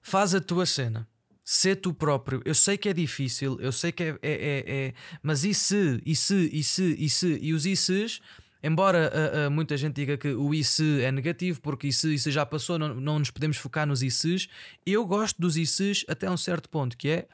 Faz 0.00 0.34
a 0.34 0.40
tua 0.40 0.66
cena. 0.66 1.08
Ser 1.42 1.76
tu 1.76 1.92
próprio. 1.92 2.40
Eu 2.44 2.54
sei 2.54 2.78
que 2.78 2.88
é 2.88 2.92
difícil, 2.92 3.58
eu 3.60 3.70
sei 3.70 3.92
que 3.92 4.02
é. 4.02 4.18
é, 4.22 4.32
é, 4.32 4.64
é 4.66 4.94
mas 5.22 5.44
e 5.44 5.52
se, 5.52 6.00
e 6.04 6.16
se, 6.16 6.50
e 6.52 6.64
se, 6.64 6.96
e 6.98 7.10
se, 7.10 7.38
e 7.40 7.52
os 7.52 7.66
e 7.66 7.76
se's, 7.76 8.20
embora 8.62 9.12
uh, 9.12 9.48
uh, 9.48 9.50
muita 9.50 9.76
gente 9.76 9.94
diga 9.94 10.16
que 10.16 10.28
o 10.28 10.54
e 10.54 10.64
se 10.64 11.02
é 11.02 11.12
negativo, 11.12 11.60
porque 11.60 11.88
e 11.88 11.92
se, 11.92 12.14
e 12.14 12.18
se 12.18 12.30
já 12.30 12.46
passou, 12.46 12.78
não, 12.78 12.94
não 12.94 13.18
nos 13.18 13.30
podemos 13.30 13.58
focar 13.58 13.86
nos 13.86 14.02
e 14.02 14.10
se's, 14.10 14.48
eu 14.86 15.04
gosto 15.04 15.38
dos 15.38 15.58
e 15.58 15.66
se's 15.66 16.02
até 16.08 16.30
um 16.30 16.36
certo 16.36 16.68
ponto, 16.70 16.96
que 16.96 17.10
é 17.10 17.28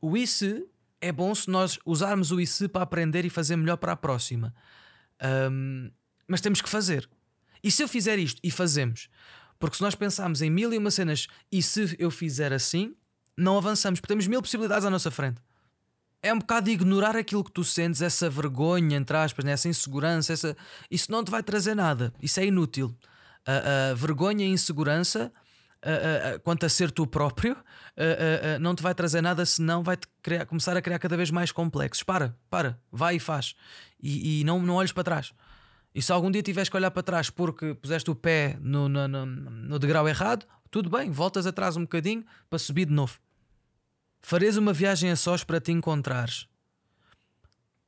o 0.00 0.16
e 0.16 0.24
se 0.24 0.64
é 1.00 1.10
bom 1.10 1.34
se 1.34 1.50
nós 1.50 1.78
usarmos 1.84 2.30
o 2.30 2.40
e 2.40 2.46
se 2.46 2.68
para 2.68 2.82
aprender 2.82 3.24
e 3.24 3.30
fazer 3.30 3.56
melhor 3.56 3.76
para 3.76 3.92
a 3.92 3.96
próxima. 3.96 4.54
Um, 5.50 5.90
mas 6.26 6.40
temos 6.40 6.60
que 6.60 6.68
fazer. 6.68 7.08
E 7.62 7.70
se 7.70 7.82
eu 7.82 7.88
fizer 7.88 8.18
isto 8.18 8.40
e 8.42 8.50
fazemos? 8.50 9.08
Porque 9.58 9.76
se 9.76 9.82
nós 9.82 9.94
pensarmos 9.94 10.42
em 10.42 10.50
mil 10.50 10.72
e 10.72 10.78
uma 10.78 10.90
cenas 10.90 11.26
e 11.50 11.62
se 11.62 11.96
eu 11.98 12.10
fizer 12.10 12.52
assim, 12.52 12.94
não 13.36 13.56
avançamos, 13.56 14.00
porque 14.00 14.12
temos 14.12 14.26
mil 14.26 14.40
possibilidades 14.40 14.84
à 14.84 14.90
nossa 14.90 15.10
frente. 15.10 15.40
É 16.22 16.32
um 16.32 16.38
bocado 16.38 16.70
ignorar 16.70 17.16
aquilo 17.16 17.44
que 17.44 17.52
tu 17.52 17.62
sentes, 17.62 18.02
essa 18.02 18.28
vergonha, 18.28 18.96
entre 18.96 19.16
aspas, 19.16 19.44
né? 19.44 19.52
essa 19.52 19.68
insegurança, 19.68 20.32
essa... 20.32 20.56
isso 20.90 21.10
não 21.10 21.22
te 21.22 21.30
vai 21.30 21.42
trazer 21.42 21.74
nada, 21.74 22.12
isso 22.20 22.40
é 22.40 22.46
inútil. 22.46 22.96
A, 23.46 23.94
vergonha 23.94 24.44
e 24.44 24.48
insegurança, 24.48 25.32
a, 25.80 26.34
a, 26.34 26.38
quanto 26.40 26.66
a 26.66 26.68
ser 26.68 26.90
tu 26.90 27.06
próprio, 27.06 27.56
não 28.60 28.74
te 28.74 28.82
vai 28.82 28.94
trazer 28.94 29.20
nada, 29.20 29.46
senão 29.46 29.84
vai 29.84 29.96
-te 29.96 30.08
criar, 30.20 30.46
começar 30.46 30.76
a 30.76 30.82
criar 30.82 30.98
cada 30.98 31.16
vez 31.16 31.30
mais 31.30 31.52
complexos. 31.52 32.02
Para, 32.02 32.36
para, 32.50 32.80
vai 32.90 33.16
e 33.16 33.20
faz. 33.20 33.54
E, 34.02 34.40
e 34.40 34.44
não, 34.44 34.60
não 34.60 34.74
olhes 34.74 34.92
para 34.92 35.04
trás. 35.04 35.32
E 35.96 36.02
se 36.02 36.12
algum 36.12 36.30
dia 36.30 36.42
tiveres 36.42 36.68
que 36.68 36.76
olhar 36.76 36.90
para 36.90 37.02
trás 37.02 37.30
porque 37.30 37.72
puseste 37.72 38.10
o 38.10 38.14
pé 38.14 38.58
no, 38.60 38.86
no, 38.86 39.08
no, 39.08 39.24
no 39.24 39.78
degrau 39.78 40.06
errado, 40.06 40.44
tudo 40.70 40.90
bem, 40.90 41.10
voltas 41.10 41.46
atrás 41.46 41.74
um 41.74 41.84
bocadinho 41.84 42.22
para 42.50 42.58
subir 42.58 42.84
de 42.84 42.92
novo. 42.92 43.18
Fareis 44.20 44.58
uma 44.58 44.74
viagem 44.74 45.10
a 45.10 45.16
sós 45.16 45.42
para 45.42 45.58
te 45.58 45.72
encontrares. 45.72 46.46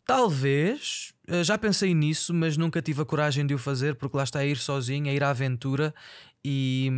Talvez, 0.06 1.12
eh, 1.26 1.44
já 1.44 1.58
pensei 1.58 1.92
nisso, 1.92 2.32
mas 2.32 2.56
nunca 2.56 2.80
tive 2.80 3.02
a 3.02 3.04
coragem 3.04 3.46
de 3.46 3.52
o 3.52 3.58
fazer 3.58 3.94
porque 3.94 4.16
lá 4.16 4.24
está 4.24 4.38
a 4.38 4.46
ir 4.46 4.56
sozinho, 4.56 5.10
a 5.10 5.12
ir 5.12 5.22
à 5.22 5.28
aventura 5.28 5.94
e, 6.42 6.90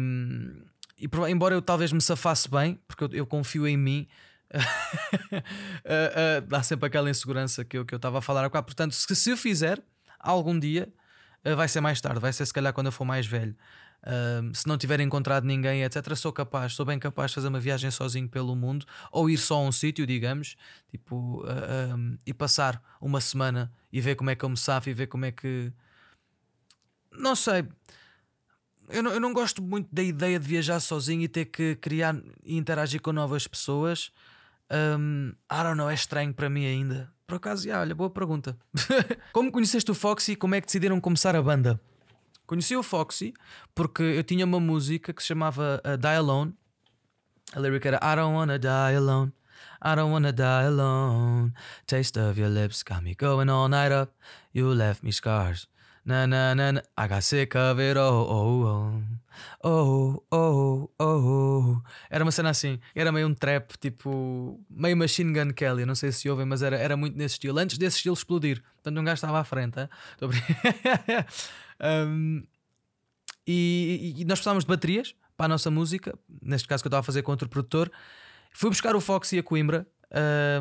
e 0.97 1.09
embora 1.29 1.57
eu 1.57 1.61
talvez 1.61 1.91
me 1.91 2.01
safasse 2.01 2.49
bem, 2.49 2.79
porque 2.87 3.03
eu, 3.03 3.11
eu 3.13 3.27
confio 3.27 3.67
em 3.67 3.77
mim, 3.77 4.07
uh, 4.55 4.59
uh, 6.39 6.47
dá 6.47 6.63
sempre 6.63 6.87
aquela 6.87 7.11
insegurança 7.11 7.65
que 7.65 7.77
eu 7.77 7.83
estava 7.83 8.19
a 8.19 8.23
falar 8.23 8.45
agora. 8.45 8.63
Portanto, 8.63 8.95
se, 8.95 9.17
se 9.17 9.31
eu 9.31 9.37
fizer 9.37 9.83
algum 10.21 10.57
dia, 10.57 10.89
uh, 11.45 11.57
vai 11.57 11.69
ser 11.69 11.81
mais 11.81 12.01
tarde, 12.01 12.21
vai 12.21 12.33
ser 12.33 12.47
se 12.47 12.53
calhar 12.53 12.73
quando 12.73 12.87
eu 12.87 12.93
for 12.93 13.05
mais 13.05 13.27
velho. 13.27 13.57
Uh, 14.03 14.55
se 14.55 14.67
não 14.67 14.79
tiver 14.79 14.99
encontrado 15.01 15.45
ninguém, 15.45 15.83
etc., 15.83 16.15
sou 16.17 16.33
capaz, 16.33 16.73
sou 16.73 16.87
bem 16.87 16.99
capaz 16.99 17.31
de 17.31 17.35
fazer 17.35 17.49
uma 17.49 17.61
viagem 17.61 17.91
sozinho 17.91 18.29
pelo 18.29 18.57
mundo 18.57 18.87
ou 19.13 19.29
ir 19.29 19.37
só 19.37 19.57
a 19.57 19.61
um 19.61 19.73
sítio, 19.73 20.07
digamos, 20.07 20.57
tipo, 20.91 21.45
uh, 21.45 21.95
um, 21.95 22.17
e 22.27 22.33
passar 22.33 22.83
uma 23.01 23.21
semana 23.21 23.71
e 23.93 24.01
ver 24.01 24.15
como 24.15 24.31
é 24.31 24.35
que 24.35 24.45
eu 24.45 24.49
me 24.49 24.57
safo 24.57 24.89
e 24.89 24.95
ver 24.95 25.07
como 25.07 25.25
é 25.27 25.33
que. 25.33 25.73
Não 27.13 27.37
sei. 27.37 27.67
Eu 28.89 29.03
não, 29.03 29.13
eu 29.13 29.21
não 29.21 29.33
gosto 29.33 29.63
muito 29.63 29.89
da 29.93 30.03
ideia 30.03 30.39
de 30.39 30.47
viajar 30.47 30.81
sozinho 30.81 31.23
e 31.23 31.29
ter 31.29 31.45
que 31.45 31.77
criar 31.77 32.17
e 32.43 32.57
interagir 32.57 33.01
com 33.01 33.13
novas 33.13 33.47
pessoas. 33.47 34.11
Um, 34.71 35.33
I 35.51 35.63
don't 35.63 35.77
know, 35.77 35.91
é 35.91 35.95
estranho 35.95 36.33
para 36.33 36.49
mim 36.49 36.65
ainda. 36.65 37.13
Por 37.27 37.37
acaso, 37.37 37.67
yeah, 37.67 37.81
olha, 37.83 37.95
boa 37.95 38.11
pergunta. 38.11 38.57
como 39.33 39.51
conheceste 39.51 39.91
o 39.91 39.95
Foxy 39.95 40.33
e 40.33 40.37
como 40.37 40.55
é 40.55 40.61
que 40.61 40.67
decidiram 40.67 41.01
começar 41.01 41.35
a 41.35 41.43
banda? 41.43 41.81
Conheci 42.47 42.77
o 42.77 42.83
Foxy 42.83 43.33
porque 43.75 44.03
eu 44.03 44.25
tinha 44.25 44.45
uma 44.45 44.59
música 44.59 45.13
que 45.13 45.23
se 45.23 45.29
chamava 45.29 45.81
uh, 45.85 45.97
Die 45.97 46.09
Alone. 46.09 46.55
A 47.53 47.61
lyric 47.61 47.87
era 47.87 47.99
I 48.03 48.17
don't 48.17 48.35
wanna 48.35 48.59
die 48.59 48.97
alone. 48.97 49.33
I 49.83 49.95
don't 49.95 50.13
wanna 50.13 50.33
die 50.33 50.67
alone. 50.67 51.53
Taste 51.87 52.19
of 52.19 52.39
your 52.39 52.51
lips 52.51 52.83
got 52.83 53.03
me 53.03 53.15
going 53.15 53.49
all 53.49 53.69
night 53.69 53.93
up. 53.93 54.13
You 54.53 54.73
left 54.75 55.03
me 55.03 55.13
scars. 55.13 55.69
Na 56.05 56.27
na 56.27 56.55
na 56.55 56.73
na. 56.73 56.83
I 56.97 57.09
got 57.09 57.23
sick 57.23 57.57
of 57.57 57.81
it. 57.81 57.99
Oh 57.99 58.27
oh 58.29 58.67
oh. 58.67 59.21
Oh 59.63 60.23
oh 60.31 60.91
oh. 60.99 61.83
Era 62.11 62.25
uma 62.25 62.33
cena 62.33 62.51
assim. 62.51 62.79
Era 62.95 63.13
meio 63.13 63.27
um 63.27 63.35
trap, 63.35 63.77
tipo. 63.79 64.61
Meio 64.71 64.97
Machine 64.97 65.33
Gun 65.33 65.53
Kelly. 65.53 65.85
Não 65.85 65.95
sei 65.95 66.13
se 66.13 66.29
ouvem, 66.29 66.47
mas 66.47 66.63
era, 66.63 66.77
era 66.77 66.97
muito 66.97 67.17
nesse 67.17 67.35
estilo. 67.35 67.59
Antes 67.59 67.79
desse 67.79 67.97
estilo 67.97 68.15
explodir. 68.15 68.63
Portanto, 68.75 68.99
um 68.99 69.05
gajo 69.05 69.15
estava 69.15 69.39
à 69.39 69.45
frente. 69.45 69.77
Um, 71.81 72.43
e, 73.47 74.15
e, 74.19 74.25
nós 74.25 74.39
precisávamos 74.39 74.65
de 74.65 74.69
baterias 74.69 75.15
para 75.37 75.47
a 75.47 75.49
nossa 75.49 75.71
música, 75.71 76.19
neste 76.43 76.69
caso 76.69 76.83
que 76.83 76.87
eu 76.87 76.91
estava 76.91 77.01
a 77.01 77.05
fazer 77.05 77.23
com 77.23 77.31
outro 77.31 77.49
produtor. 77.49 77.91
Fui 78.53 78.69
buscar 78.69 78.95
o 78.97 79.01
Foxy 79.01 79.39
a 79.39 79.43
Coimbra, 79.43 79.87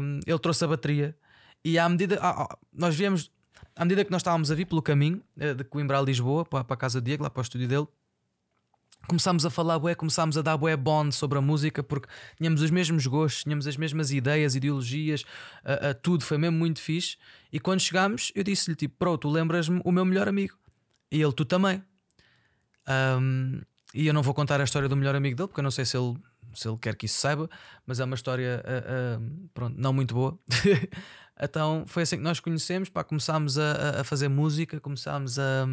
um, 0.02 0.20
ele 0.26 0.40
trouxe 0.40 0.64
a 0.64 0.68
bateria, 0.68 1.18
e 1.64 1.78
à 1.78 1.90
medida 1.90 2.18
ah, 2.22 2.58
nós 2.72 2.96
viemos, 2.96 3.32
à 3.80 3.86
medida 3.86 4.04
que 4.04 4.12
nós 4.12 4.20
estávamos 4.20 4.52
a 4.52 4.56
vir 4.56 4.66
pelo 4.66 4.82
caminho 4.82 5.24
uh, 5.38 5.56
de 5.56 5.64
Coimbra 5.64 5.98
a 5.98 6.02
Lisboa, 6.02 6.44
para, 6.44 6.66
a 6.68 6.78
casa 6.78 7.00
do 7.00 7.06
Diego, 7.06 7.24
lá 7.24 7.30
para 7.30 7.40
o 7.40 7.42
estúdio 7.42 7.66
dele, 7.66 7.88
começámos 9.08 9.46
a 9.46 9.50
falar 9.50 9.80
bué, 9.80 9.96
começámos 9.96 10.38
a 10.38 10.42
dar 10.42 10.58
bué 10.58 10.76
bond 10.76 11.16
sobre 11.16 11.38
a 11.38 11.42
música 11.42 11.82
porque 11.82 12.10
tínhamos 12.38 12.62
os 12.62 12.70
mesmos 12.70 13.08
gostos, 13.08 13.44
tínhamos 13.44 13.66
as 13.66 13.78
mesmas 13.78 14.12
ideias, 14.12 14.54
ideologias, 14.54 15.22
uh, 15.64 15.92
uh, 15.92 15.94
tudo 16.04 16.26
foi 16.26 16.38
mesmo 16.38 16.58
muito 16.58 16.82
fixe. 16.82 17.16
E 17.54 17.60
quando 17.60 17.80
chegámos, 17.80 18.34
eu 18.36 18.44
disse-lhe 18.44 18.76
tipo, 18.76 18.98
pro, 19.00 19.18
tu 19.18 19.30
lembras-me 19.30 19.82
o 19.86 19.94
meu 19.94 20.04
melhor 20.04 20.28
amigo. 20.28 20.58
E 21.10 21.22
ele, 21.22 21.32
tu 21.32 21.46
também. 21.46 21.82
Um, 23.18 23.62
e 23.94 24.08
eu 24.08 24.14
não 24.14 24.22
vou 24.22 24.34
contar 24.34 24.60
a 24.60 24.66
história 24.66 24.90
do 24.90 24.96
melhor 24.98 25.16
amigo 25.16 25.38
dele, 25.38 25.48
porque 25.48 25.62
eu 25.62 25.64
não 25.64 25.72
sei 25.72 25.86
se 25.86 25.98
ele, 25.98 26.18
se 26.54 26.68
ele 26.68 26.78
quer 26.78 26.96
que 26.96 27.06
isso 27.06 27.18
saiba, 27.18 27.50
mas 27.88 28.02
é 28.02 28.04
uma 28.04 28.16
história 28.16 28.62
uh, 28.66 29.22
uh, 29.22 29.50
pronto, 29.54 29.80
não 29.80 29.94
muito 29.94 30.14
boa. 30.14 30.38
então 31.42 31.84
foi 31.88 32.04
assim 32.04 32.18
que 32.18 32.24
nós 32.24 32.40
conhecemos, 32.40 32.90
pá, 32.90 33.04
começámos 33.04 33.58
a, 33.58 34.02
a 34.02 34.04
fazer 34.04 34.28
música, 34.28 34.80
começámos 34.80 35.40
a, 35.40 35.68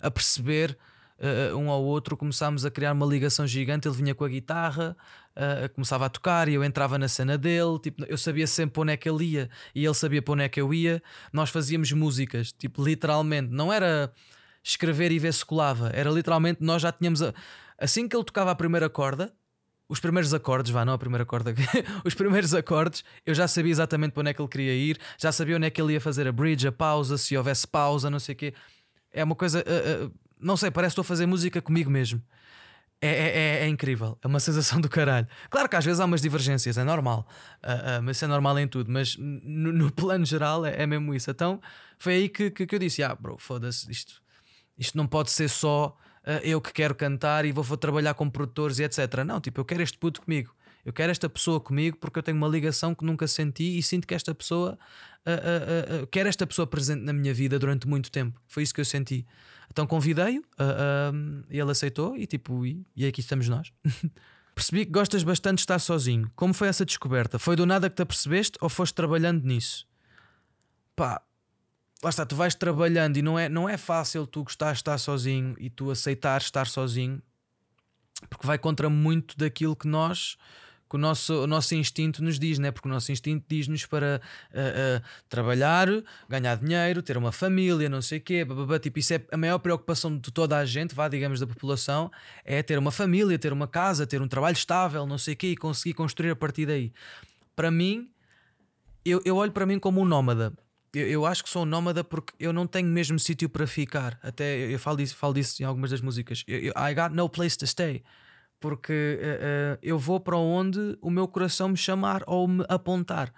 a 0.00 0.10
perceber 0.10 0.76
uh, 1.20 1.56
um 1.56 1.70
ao 1.70 1.82
outro, 1.82 2.16
começámos 2.16 2.64
a 2.64 2.70
criar 2.70 2.92
uma 2.92 3.06
ligação 3.06 3.46
gigante. 3.46 3.86
Ele 3.86 3.96
vinha 3.96 4.14
com 4.14 4.24
a 4.24 4.28
guitarra, 4.28 4.96
uh, 5.36 5.68
começava 5.74 6.06
a 6.06 6.08
tocar 6.08 6.48
e 6.48 6.54
eu 6.54 6.64
entrava 6.64 6.98
na 6.98 7.08
cena 7.08 7.36
dele. 7.36 7.78
Tipo, 7.82 8.04
eu 8.04 8.16
sabia 8.16 8.46
sempre 8.46 8.74
para 8.74 8.82
onde 8.82 8.92
é 8.92 8.96
que 8.96 9.08
ele 9.08 9.24
ia 9.24 9.50
e 9.74 9.84
ele 9.84 9.94
sabia 9.94 10.22
para 10.22 10.34
onde 10.34 10.44
é 10.44 10.48
que 10.48 10.60
eu 10.60 10.72
ia. 10.72 11.02
Nós 11.32 11.50
fazíamos 11.50 11.92
músicas, 11.92 12.52
tipo, 12.52 12.82
literalmente, 12.82 13.52
não 13.52 13.72
era 13.72 14.12
escrever 14.62 15.12
e 15.12 15.18
ver 15.18 15.32
se 15.34 15.44
colava. 15.44 15.90
Era 15.92 16.10
literalmente, 16.10 16.62
nós 16.62 16.82
já 16.82 16.92
tínhamos. 16.92 17.22
A... 17.22 17.34
Assim 17.78 18.08
que 18.08 18.16
ele 18.16 18.24
tocava 18.24 18.50
a 18.50 18.54
primeira 18.54 18.90
corda, 18.90 19.32
os 19.90 19.98
primeiros 19.98 20.32
acordes, 20.32 20.70
vá, 20.70 20.84
não 20.84 20.92
a 20.92 20.98
primeira 20.98 21.26
corda, 21.26 21.52
os 22.06 22.14
primeiros 22.14 22.54
acordes, 22.54 23.02
eu 23.26 23.34
já 23.34 23.48
sabia 23.48 23.72
exatamente 23.72 24.12
para 24.12 24.20
onde 24.20 24.30
é 24.30 24.34
que 24.34 24.40
ele 24.40 24.48
queria 24.48 24.72
ir, 24.72 24.98
já 25.18 25.32
sabia 25.32 25.56
onde 25.56 25.66
é 25.66 25.70
que 25.70 25.82
ele 25.82 25.94
ia 25.94 26.00
fazer 26.00 26.28
a 26.28 26.32
bridge, 26.32 26.66
a 26.68 26.70
pausa, 26.70 27.18
se 27.18 27.36
houvesse 27.36 27.66
pausa, 27.66 28.08
não 28.08 28.20
sei 28.20 28.34
o 28.34 28.38
quê. 28.38 28.54
É 29.12 29.24
uma 29.24 29.34
coisa, 29.34 29.64
uh, 29.66 30.06
uh, 30.06 30.14
não 30.38 30.56
sei, 30.56 30.70
parece 30.70 30.90
que 30.90 31.00
estou 31.00 31.02
a 31.02 31.04
fazer 31.04 31.26
música 31.26 31.60
comigo 31.60 31.90
mesmo. 31.90 32.22
É, 33.02 33.08
é, 33.08 33.38
é, 33.38 33.64
é, 33.64 33.68
incrível, 33.68 34.16
é 34.22 34.28
uma 34.28 34.38
sensação 34.40 34.80
do 34.80 34.88
caralho. 34.88 35.26
Claro 35.50 35.68
que 35.68 35.74
às 35.74 35.84
vezes 35.84 35.98
há 35.98 36.04
umas 36.04 36.20
divergências, 36.20 36.78
é 36.78 36.84
normal, 36.84 37.26
uh, 37.64 38.00
mas 38.00 38.16
isso 38.16 38.24
é 38.26 38.28
normal 38.28 38.56
em 38.60 38.68
tudo, 38.68 38.92
mas 38.92 39.16
no, 39.18 39.72
no 39.72 39.90
plano 39.90 40.24
geral 40.24 40.64
é, 40.64 40.82
é, 40.82 40.86
mesmo 40.86 41.12
isso. 41.12 41.28
Então 41.28 41.60
foi 41.98 42.14
aí 42.14 42.28
que, 42.28 42.48
que, 42.48 42.64
que 42.64 42.74
eu 42.76 42.78
disse: 42.78 43.02
Ah, 43.02 43.12
bro, 43.14 43.36
foda-se, 43.38 43.90
isto 43.90 44.22
isto 44.78 44.96
não 44.96 45.06
pode 45.06 45.30
ser 45.30 45.48
só 45.48 45.96
eu 46.42 46.60
que 46.60 46.72
quero 46.72 46.94
cantar 46.94 47.44
e 47.44 47.52
vou, 47.52 47.64
vou 47.64 47.76
trabalhar 47.76 48.14
com 48.14 48.28
produtores 48.28 48.78
e 48.78 48.84
etc. 48.84 49.24
Não, 49.26 49.40
tipo, 49.40 49.60
eu 49.60 49.64
quero 49.64 49.82
este 49.82 49.98
puto 49.98 50.20
comigo. 50.20 50.54
Eu 50.84 50.92
quero 50.92 51.10
esta 51.10 51.28
pessoa 51.28 51.60
comigo 51.60 51.96
porque 51.98 52.18
eu 52.18 52.22
tenho 52.22 52.36
uma 52.36 52.48
ligação 52.48 52.94
que 52.94 53.04
nunca 53.04 53.26
senti 53.26 53.78
e 53.78 53.82
sinto 53.82 54.06
que 54.06 54.14
esta 54.14 54.34
pessoa 54.34 54.78
uh, 55.26 56.00
uh, 56.00 56.02
uh, 56.02 56.06
quero 56.06 56.28
esta 56.28 56.46
pessoa 56.46 56.66
presente 56.66 57.02
na 57.02 57.12
minha 57.12 57.34
vida 57.34 57.58
durante 57.58 57.86
muito 57.86 58.10
tempo. 58.10 58.40
Foi 58.46 58.62
isso 58.62 58.74
que 58.74 58.80
eu 58.80 58.84
senti. 58.84 59.26
Então 59.70 59.86
convidei-o 59.86 60.42
e 61.48 61.60
ele 61.60 61.70
aceitou 61.70 62.16
e 62.16 62.26
tipo, 62.26 62.66
e, 62.66 62.84
e 62.96 63.06
aqui 63.06 63.20
estamos 63.20 63.48
nós. 63.48 63.72
Percebi 64.54 64.84
que 64.84 64.90
gostas 64.90 65.22
bastante 65.22 65.56
de 65.56 65.62
estar 65.62 65.78
sozinho. 65.78 66.30
Como 66.34 66.52
foi 66.52 66.68
essa 66.68 66.84
descoberta? 66.84 67.38
Foi 67.38 67.54
do 67.54 67.64
nada 67.64 67.88
que 67.88 67.96
te 67.96 68.02
apercebeste 68.02 68.58
ou 68.60 68.68
foste 68.68 68.94
trabalhando 68.94 69.44
nisso? 69.44 69.86
Pá, 70.96 71.22
lá 72.02 72.10
está, 72.10 72.24
tu 72.24 72.36
vais 72.36 72.54
trabalhando 72.54 73.16
e 73.16 73.22
não 73.22 73.38
é, 73.38 73.48
não 73.48 73.68
é 73.68 73.76
fácil 73.76 74.26
tu 74.26 74.42
gostar 74.42 74.72
de 74.72 74.78
estar 74.78 74.98
sozinho 74.98 75.54
e 75.58 75.68
tu 75.68 75.90
aceitar 75.90 76.40
estar 76.40 76.66
sozinho, 76.66 77.22
porque 78.28 78.46
vai 78.46 78.58
contra 78.58 78.88
muito 78.88 79.36
daquilo 79.36 79.76
que 79.76 79.86
nós 79.88 80.36
que 80.90 80.96
o 80.96 80.98
nosso, 80.98 81.44
o 81.44 81.46
nosso 81.46 81.72
instinto 81.76 82.20
nos 82.20 82.36
diz, 82.36 82.58
né? 82.58 82.72
porque 82.72 82.88
o 82.88 82.90
nosso 82.90 83.12
instinto 83.12 83.44
diz-nos 83.48 83.86
para 83.86 84.20
uh, 84.50 84.98
uh, 84.98 85.02
trabalhar, 85.28 85.86
ganhar 86.28 86.56
dinheiro, 86.56 87.00
ter 87.00 87.16
uma 87.16 87.30
família, 87.30 87.88
não 87.88 88.02
sei 88.02 88.18
o 88.18 88.20
quê, 88.20 88.44
bababá, 88.44 88.76
tipo, 88.76 88.98
isso 88.98 89.14
é 89.14 89.24
a 89.30 89.36
maior 89.36 89.60
preocupação 89.60 90.18
de 90.18 90.32
toda 90.32 90.58
a 90.58 90.64
gente, 90.66 90.92
vá, 90.92 91.06
digamos, 91.06 91.38
da 91.38 91.46
população, 91.46 92.10
é 92.44 92.60
ter 92.60 92.76
uma 92.76 92.90
família, 92.90 93.38
ter 93.38 93.52
uma 93.52 93.68
casa, 93.68 94.04
ter 94.04 94.20
um 94.20 94.26
trabalho 94.26 94.54
estável, 94.54 95.06
não 95.06 95.16
sei 95.16 95.34
o 95.34 95.36
quê, 95.36 95.52
e 95.52 95.56
conseguir 95.56 95.94
construir 95.94 96.30
a 96.30 96.36
partir 96.36 96.66
daí. 96.66 96.92
Para 97.54 97.70
mim, 97.70 98.10
eu, 99.04 99.22
eu 99.24 99.36
olho 99.36 99.52
para 99.52 99.64
mim 99.64 99.78
como 99.78 100.00
um 100.00 100.04
nómada 100.04 100.52
eu, 100.94 101.06
eu, 101.06 101.26
acho 101.26 101.42
que 101.44 101.50
sou 101.50 101.62
um 101.62 101.66
nómada 101.66 102.02
porque 102.02 102.32
eu 102.38 102.52
não 102.52 102.66
tenho 102.66 102.88
mesmo 102.88 103.18
sítio 103.18 103.48
para 103.48 103.66
ficar. 103.66 104.18
Até 104.22 104.56
eu, 104.56 104.70
eu 104.72 104.78
falo, 104.78 104.96
disso, 104.96 105.16
falo 105.16 105.34
disso 105.34 105.62
em 105.62 105.64
algumas 105.64 105.90
das 105.90 106.00
músicas. 106.00 106.44
Eu, 106.46 106.72
I 106.76 106.94
got 106.94 107.14
no 107.14 107.28
place 107.28 107.56
to 107.58 107.66
stay. 107.66 108.02
porque 108.60 109.18
uh, 109.18 109.74
uh, 109.74 109.78
eu 109.82 109.98
vou 109.98 110.20
para 110.20 110.36
onde 110.36 110.96
o 111.00 111.10
meu 111.10 111.26
coração 111.26 111.70
me 111.70 111.76
chamar 111.76 112.22
ou 112.26 112.46
me 112.46 112.64
apontar. 112.68 113.32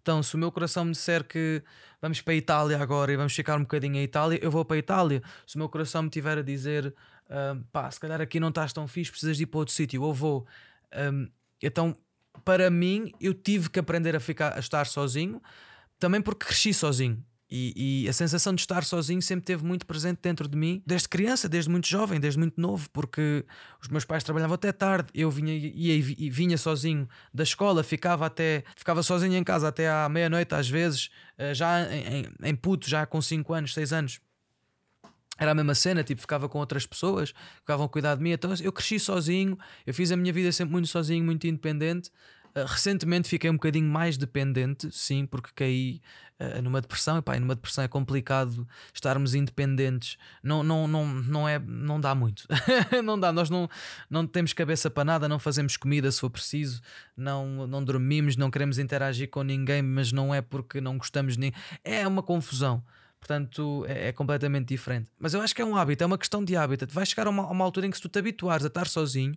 Então, 0.00 0.20
se 0.22 0.34
o 0.34 0.38
meu 0.38 0.50
coração 0.50 0.84
me 0.84 0.92
disser 0.92 1.22
que 1.22 1.62
vamos 2.00 2.20
para 2.20 2.32
a 2.32 2.36
Itália 2.36 2.78
agora 2.78 3.12
e 3.12 3.16
vamos 3.16 3.34
ficar 3.34 3.56
um 3.56 3.60
bocadinho 3.60 3.96
em 3.96 4.02
Itália, 4.02 4.38
eu 4.42 4.50
vou 4.50 4.64
para 4.64 4.76
a 4.76 4.78
Itália. 4.78 5.22
Se 5.46 5.54
o 5.54 5.58
meu 5.58 5.68
coração 5.68 6.02
me 6.02 6.10
tiver 6.10 6.38
a 6.38 6.42
dizer 6.42 6.86
uh, 6.86 7.62
pá, 7.70 7.88
se 7.90 8.00
calhar 8.00 8.20
aqui 8.20 8.40
não 8.40 8.48
estás 8.48 8.72
tão 8.72 8.88
fixe, 8.88 9.10
precisas 9.10 9.36
de 9.36 9.44
ir 9.44 9.46
para 9.46 9.58
outro 9.58 9.74
sítio, 9.74 10.02
eu 10.02 10.12
vou. 10.12 10.46
Um, 11.12 11.28
então, 11.62 11.96
para 12.44 12.68
mim, 12.70 13.12
eu 13.20 13.34
tive 13.34 13.70
que 13.70 13.78
aprender 13.78 14.16
a, 14.16 14.20
ficar, 14.20 14.56
a 14.56 14.58
estar 14.58 14.86
sozinho, 14.86 15.40
também 16.02 16.20
porque 16.20 16.46
cresci 16.46 16.74
sozinho. 16.74 17.24
E, 17.48 18.04
e, 18.04 18.08
a 18.08 18.12
sensação 18.12 18.52
de 18.54 18.62
estar 18.62 18.82
sozinho 18.82 19.22
sempre 19.22 19.44
teve 19.44 19.62
muito 19.62 19.86
presente 19.86 20.18
dentro 20.20 20.48
de 20.48 20.56
mim, 20.56 20.82
desde 20.84 21.06
criança, 21.08 21.48
desde 21.48 21.70
muito 21.70 21.86
jovem, 21.86 22.18
desde 22.18 22.40
muito 22.40 22.60
novo, 22.60 22.88
porque 22.90 23.44
os 23.80 23.88
meus 23.88 24.04
pais 24.04 24.24
trabalhavam 24.24 24.54
até 24.54 24.72
tarde, 24.72 25.10
eu 25.14 25.30
vinha, 25.30 25.54
ia 25.54 25.94
e 25.94 26.30
vinha 26.30 26.58
sozinho 26.58 27.06
da 27.32 27.42
escola, 27.42 27.84
ficava 27.84 28.26
até 28.26 28.64
ficava 28.74 29.02
sozinho 29.02 29.36
em 29.36 29.44
casa 29.44 29.68
até 29.68 29.88
à 29.88 30.08
meia-noite, 30.08 30.54
às 30.54 30.68
vezes, 30.68 31.10
eh, 31.38 31.54
já 31.54 31.82
em, 31.94 32.22
em, 32.22 32.48
em 32.48 32.56
puto, 32.56 32.88
já 32.88 33.04
com 33.06 33.20
5 33.20 33.52
anos, 33.52 33.74
6 33.74 33.92
anos. 33.92 34.20
Era 35.38 35.52
a 35.52 35.54
mesma 35.54 35.74
cena, 35.74 36.02
tipo, 36.02 36.20
ficava 36.20 36.48
com 36.48 36.58
outras 36.58 36.86
pessoas, 36.86 37.34
ficavam 37.58 37.86
a 37.86 37.88
cuidar 37.88 38.14
de 38.16 38.22
mim. 38.22 38.30
Então 38.30 38.52
eu 38.60 38.72
cresci 38.72 38.98
sozinho, 38.98 39.58
eu 39.86 39.92
fiz 39.92 40.10
a 40.10 40.16
minha 40.16 40.32
vida 40.32 40.50
sempre 40.50 40.72
muito 40.72 40.88
sozinho, 40.88 41.24
muito 41.24 41.46
independente. 41.46 42.10
Uh, 42.54 42.66
recentemente 42.66 43.28
fiquei 43.28 43.48
um 43.48 43.54
bocadinho 43.54 43.88
mais 43.88 44.16
dependente, 44.16 44.90
sim, 44.92 45.24
porque 45.24 45.50
caí 45.54 46.02
uh, 46.38 46.60
numa 46.62 46.80
depressão. 46.80 47.18
E 47.18 47.22
pá, 47.22 47.38
numa 47.38 47.54
depressão 47.54 47.84
é 47.84 47.88
complicado 47.88 48.66
estarmos 48.92 49.34
independentes. 49.34 50.16
Não, 50.42 50.62
não, 50.62 50.86
não, 50.86 51.06
não, 51.06 51.48
é, 51.48 51.58
não 51.58 52.00
dá 52.00 52.14
muito. 52.14 52.46
não 53.02 53.18
dá. 53.18 53.32
Nós 53.32 53.48
não, 53.48 53.68
não 54.10 54.26
temos 54.26 54.52
cabeça 54.52 54.90
para 54.90 55.04
nada, 55.04 55.28
não 55.28 55.38
fazemos 55.38 55.76
comida 55.76 56.10
se 56.10 56.20
for 56.20 56.30
preciso, 56.30 56.80
não, 57.16 57.66
não 57.66 57.82
dormimos, 57.82 58.36
não 58.36 58.50
queremos 58.50 58.78
interagir 58.78 59.30
com 59.30 59.42
ninguém, 59.42 59.82
mas 59.82 60.12
não 60.12 60.34
é 60.34 60.40
porque 60.42 60.80
não 60.80 60.98
gostamos 60.98 61.36
ninguém. 61.36 61.58
É 61.82 62.06
uma 62.06 62.22
confusão. 62.22 62.82
Portanto, 63.22 63.84
é, 63.86 64.08
é, 64.08 64.12
completamente 64.12 64.66
diferente. 64.66 65.08
Mas 65.16 65.32
eu 65.32 65.40
acho 65.40 65.54
que 65.54 65.62
é 65.62 65.64
um 65.64 65.76
hábito, 65.76 66.02
é 66.02 66.06
uma 66.06 66.18
questão 66.18 66.44
de 66.44 66.56
hábito. 66.56 66.92
Vai 66.92 67.06
chegar 67.06 67.28
a 67.28 67.30
uma, 67.30 67.48
uma 67.48 67.64
altura 67.64 67.86
em 67.86 67.90
que, 67.90 67.96
se 67.96 68.02
tu 68.02 68.08
te 68.08 68.18
habituares 68.18 68.64
a 68.64 68.66
estar 68.66 68.88
sozinho, 68.88 69.32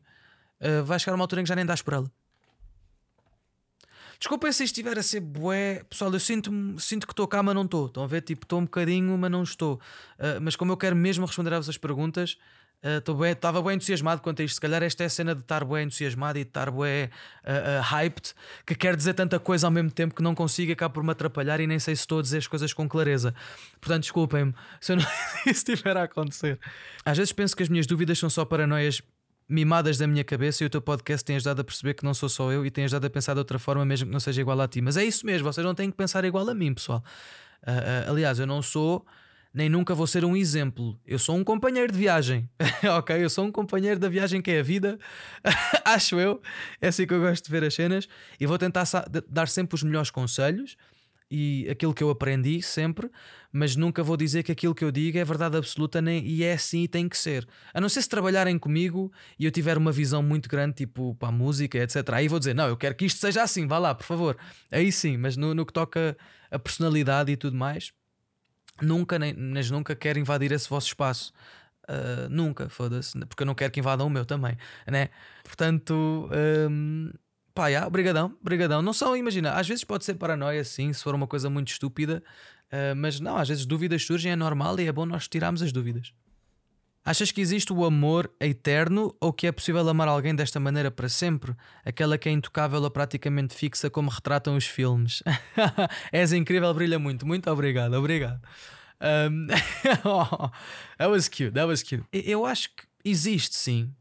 uh, 0.59 0.83
vai 0.83 0.97
chegar 0.97 1.13
a 1.13 1.15
uma 1.15 1.23
altura 1.23 1.41
em 1.41 1.43
que 1.43 1.49
já 1.49 1.55
nem 1.55 1.65
dás 1.65 1.83
por 1.83 1.93
ela. 1.93 2.11
Desculpem 4.19 4.51
se 4.51 4.63
estiver 4.63 4.97
a 4.97 5.03
ser 5.03 5.19
bué. 5.19 5.83
Pessoal, 5.89 6.11
eu 6.13 6.19
sinto, 6.19 6.51
sinto 6.79 7.05
que 7.05 7.13
estou 7.13 7.27
cá, 7.27 7.43
mas 7.43 7.55
não 7.55 7.63
estou. 7.63 7.87
Estão 7.87 8.03
a 8.03 8.07
ver? 8.07 8.21
Tipo, 8.21 8.45
estou 8.45 8.59
um 8.59 8.63
bocadinho, 8.63 9.17
mas 9.17 9.31
não 9.31 9.43
estou. 9.43 9.75
Uh, 10.17 10.41
mas 10.41 10.55
como 10.55 10.71
eu 10.71 10.77
quero 10.77 10.95
mesmo 10.95 11.25
responder 11.25 11.53
a 11.53 11.57
vossas 11.57 11.77
perguntas, 11.77 12.37
Estava 13.31 13.59
uh, 13.59 13.63
bem 13.63 13.75
entusiasmado 13.75 14.21
quanto 14.21 14.41
a 14.41 14.45
isto. 14.45 14.55
Se 14.55 14.61
calhar 14.61 14.83
esta 14.83 15.01
é 15.01 15.07
a 15.07 15.09
cena 15.09 15.33
de 15.33 15.41
estar 15.41 15.65
bem 15.65 15.85
entusiasmado 15.85 16.37
e 16.37 16.43
de 16.43 16.49
estar 16.49 16.69
bem 16.69 17.05
uh, 17.05 17.79
uh, 17.79 17.81
hyped, 17.81 18.33
que 18.63 18.75
quer 18.75 18.95
dizer 18.95 19.15
tanta 19.15 19.39
coisa 19.39 19.65
ao 19.65 19.71
mesmo 19.71 19.89
tempo 19.89 20.13
que 20.13 20.21
não 20.21 20.35
consigo 20.35 20.71
acabar 20.71 20.93
por 20.93 21.03
me 21.03 21.11
atrapalhar 21.11 21.59
e 21.59 21.65
nem 21.65 21.79
sei 21.79 21.95
se 21.95 22.01
estou 22.01 22.19
a 22.19 22.21
dizer 22.21 22.37
as 22.37 22.47
coisas 22.47 22.73
com 22.73 22.87
clareza. 22.87 23.33
Portanto, 23.81 24.03
desculpem-me 24.03 24.53
se 24.79 24.91
eu 24.91 24.97
não 24.97 25.03
isso 25.47 25.71
estiver 25.71 25.97
a 25.97 26.03
acontecer. 26.03 26.59
Às 27.03 27.17
vezes 27.17 27.33
penso 27.33 27.55
que 27.55 27.63
as 27.63 27.69
minhas 27.69 27.87
dúvidas 27.87 28.19
são 28.19 28.29
só 28.29 28.45
paranoias 28.45 29.01
mimadas 29.47 29.97
da 29.97 30.07
minha 30.07 30.23
cabeça 30.23 30.63
e 30.63 30.67
o 30.67 30.69
teu 30.69 30.81
podcast 30.81 31.23
tem 31.23 31.35
ajudado 31.35 31.61
a 31.61 31.63
perceber 31.63 31.93
que 31.93 32.03
não 32.03 32.13
sou 32.13 32.27
só 32.27 32.51
eu 32.51 32.65
e 32.65 32.71
tem 32.71 32.85
ajudado 32.85 33.05
a 33.05 33.09
pensar 33.09 33.33
de 33.33 33.39
outra 33.39 33.59
forma, 33.59 33.85
mesmo 33.85 34.07
que 34.07 34.13
não 34.13 34.19
seja 34.19 34.41
igual 34.41 34.59
a 34.59 34.67
ti. 34.67 34.81
Mas 34.81 34.97
é 34.97 35.03
isso 35.03 35.25
mesmo, 35.25 35.51
vocês 35.51 35.65
não 35.65 35.75
têm 35.75 35.91
que 35.91 35.97
pensar 35.97 36.25
igual 36.25 36.49
a 36.49 36.53
mim, 36.53 36.73
pessoal. 36.73 37.03
Uh, 37.61 38.07
uh, 38.07 38.11
aliás, 38.11 38.39
eu 38.39 38.47
não 38.47 38.61
sou 38.61 39.05
nem 39.55 39.69
nunca 39.69 39.95
vou 39.95 40.05
ser 40.05 40.25
um 40.25 40.35
exemplo. 40.35 40.99
Eu 41.07 41.17
sou 41.17 41.33
um 41.37 41.43
companheiro 41.43 41.89
de 41.89 41.97
viagem, 41.97 42.49
ok? 42.97 43.23
Eu 43.23 43.29
sou 43.29 43.45
um 43.45 43.51
companheiro 43.51 43.97
da 43.97 44.09
viagem 44.09 44.41
que 44.41 44.51
é 44.51 44.59
a 44.59 44.63
vida, 44.63 44.99
acho 45.85 46.19
eu. 46.19 46.41
É 46.81 46.89
assim 46.89 47.07
que 47.07 47.13
eu 47.13 47.21
gosto 47.21 47.45
de 47.45 47.51
ver 47.51 47.63
as 47.63 47.73
cenas 47.73 48.09
e 48.37 48.45
vou 48.45 48.57
tentar 48.57 48.83
dar 49.29 49.47
sempre 49.47 49.75
os 49.75 49.83
melhores 49.83 50.11
conselhos 50.11 50.75
e 51.29 51.67
aquilo 51.69 51.93
que 51.93 52.03
eu 52.03 52.09
aprendi 52.09 52.61
sempre, 52.61 53.09
mas 53.51 53.75
nunca 53.75 54.03
vou 54.03 54.15
dizer 54.15 54.43
que 54.43 54.51
aquilo 54.51 54.75
que 54.75 54.83
eu 54.83 54.91
digo 54.91 55.17
é 55.17 55.25
verdade 55.25 55.57
absoluta 55.57 56.01
nem, 56.01 56.25
e 56.25 56.43
é 56.43 56.53
assim 56.53 56.83
e 56.83 56.87
tem 56.87 57.09
que 57.09 57.17
ser. 57.17 57.47
A 57.73 57.81
não 57.81 57.89
ser 57.89 58.01
se 58.01 58.09
trabalharem 58.09 58.57
comigo 58.59 59.11
e 59.39 59.45
eu 59.45 59.51
tiver 59.51 59.77
uma 59.77 59.91
visão 59.91 60.21
muito 60.21 60.47
grande, 60.47 60.75
tipo 60.75 61.15
para 61.15 61.29
a 61.29 61.31
música, 61.31 61.77
etc. 61.77 62.09
Aí 62.13 62.27
vou 62.27 62.39
dizer, 62.39 62.53
não, 62.53 62.67
eu 62.67 62.77
quero 62.77 62.95
que 62.95 63.05
isto 63.05 63.19
seja 63.19 63.43
assim, 63.43 63.67
vá 63.67 63.77
lá, 63.77 63.95
por 63.95 64.05
favor. 64.05 64.37
Aí 64.71 64.91
sim, 64.91 65.17
mas 65.17 65.35
no, 65.35 65.53
no 65.53 65.65
que 65.65 65.73
toca 65.73 66.17
a 66.51 66.59
personalidade 66.59 67.31
e 67.31 67.37
tudo 67.37 67.55
mais 67.55 67.91
nunca, 68.81 69.17
nem, 69.19 69.33
mas 69.33 69.69
nunca 69.69 69.95
quero 69.95 70.19
invadir 70.19 70.51
esse 70.51 70.69
vosso 70.69 70.87
espaço. 70.87 71.33
Uh, 71.87 72.27
nunca, 72.29 72.67
foda-se, 72.67 73.17
porque 73.27 73.43
eu 73.43 73.45
não 73.45 73.53
quero 73.53 73.71
que 73.71 73.79
invadam 73.79 74.07
o 74.07 74.09
meu 74.09 74.25
também, 74.25 74.57
né? 74.87 75.09
Portanto, 75.43 76.27
um, 76.69 77.11
pá, 77.55 77.69
yeah, 77.69 77.89
brigadão, 77.89 78.37
brigadão. 78.41 78.81
Não 78.81 78.93
são, 78.93 79.15
imagina, 79.15 79.53
às 79.53 79.67
vezes 79.67 79.85
pode 79.85 80.03
ser 80.03 80.15
paranoia, 80.15 80.63
sim, 80.63 80.91
se 80.91 81.01
for 81.01 81.15
uma 81.15 81.25
coisa 81.25 81.49
muito 81.49 81.69
estúpida, 81.69 82.21
uh, 82.67 82.95
mas 82.95 83.19
não, 83.19 83.37
às 83.37 83.47
vezes 83.47 83.65
dúvidas 83.65 84.05
surgem, 84.05 84.33
é 84.33 84.35
normal 84.35 84.77
e 84.79 84.87
é 84.87 84.91
bom 84.91 85.05
nós 85.05 85.27
tirarmos 85.27 85.61
as 85.63 85.71
dúvidas. 85.71 86.13
Achas 87.03 87.31
que 87.31 87.39
existe 87.39 87.71
o 87.71 87.85
amor 87.85 88.31
eterno 88.39 89.15
ou 89.21 89.31
que 89.31 89.45
é 89.45 89.51
possível 89.51 89.87
amar 89.87 90.07
alguém 90.07 90.35
desta 90.35 90.59
maneira 90.59 90.89
para 90.89 91.07
sempre? 91.07 91.55
Aquela 91.85 92.17
que 92.17 92.27
é 92.27 92.31
intocável 92.31 92.81
ou 92.81 92.89
praticamente 92.89 93.53
fixa, 93.53 93.91
como 93.91 94.09
retratam 94.09 94.57
os 94.57 94.65
filmes. 94.65 95.21
És 96.11 96.33
incrível, 96.33 96.73
brilha 96.73 96.97
muito. 96.97 97.25
Muito 97.25 97.49
obrigado, 97.49 97.93
obrigado. 97.93 98.41
Um... 98.99 99.47
oh, 100.03 100.49
that 100.97 101.11
was 101.11 101.29
cute, 101.29 101.51
that 101.51 101.67
was 101.67 101.83
cute. 101.83 102.03
Eu 102.11 102.43
acho 102.43 102.69
que 102.69 102.83
existe 103.03 103.55
sim, 103.55 103.93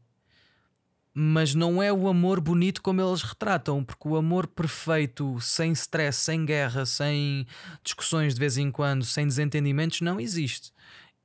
mas 1.17 1.55
não 1.55 1.81
é 1.81 1.93
o 1.93 2.09
amor 2.09 2.41
bonito 2.41 2.81
como 2.81 3.01
eles 3.01 3.21
retratam, 3.21 3.85
porque 3.85 4.05
o 4.05 4.17
amor 4.17 4.45
perfeito, 4.45 5.39
sem 5.39 5.71
stress, 5.71 6.19
sem 6.19 6.45
guerra, 6.45 6.85
sem 6.85 7.47
discussões 7.81 8.33
de 8.33 8.39
vez 8.41 8.57
em 8.57 8.69
quando, 8.69 9.05
sem 9.05 9.25
desentendimentos, 9.25 10.01
não 10.01 10.19
existe. 10.19 10.73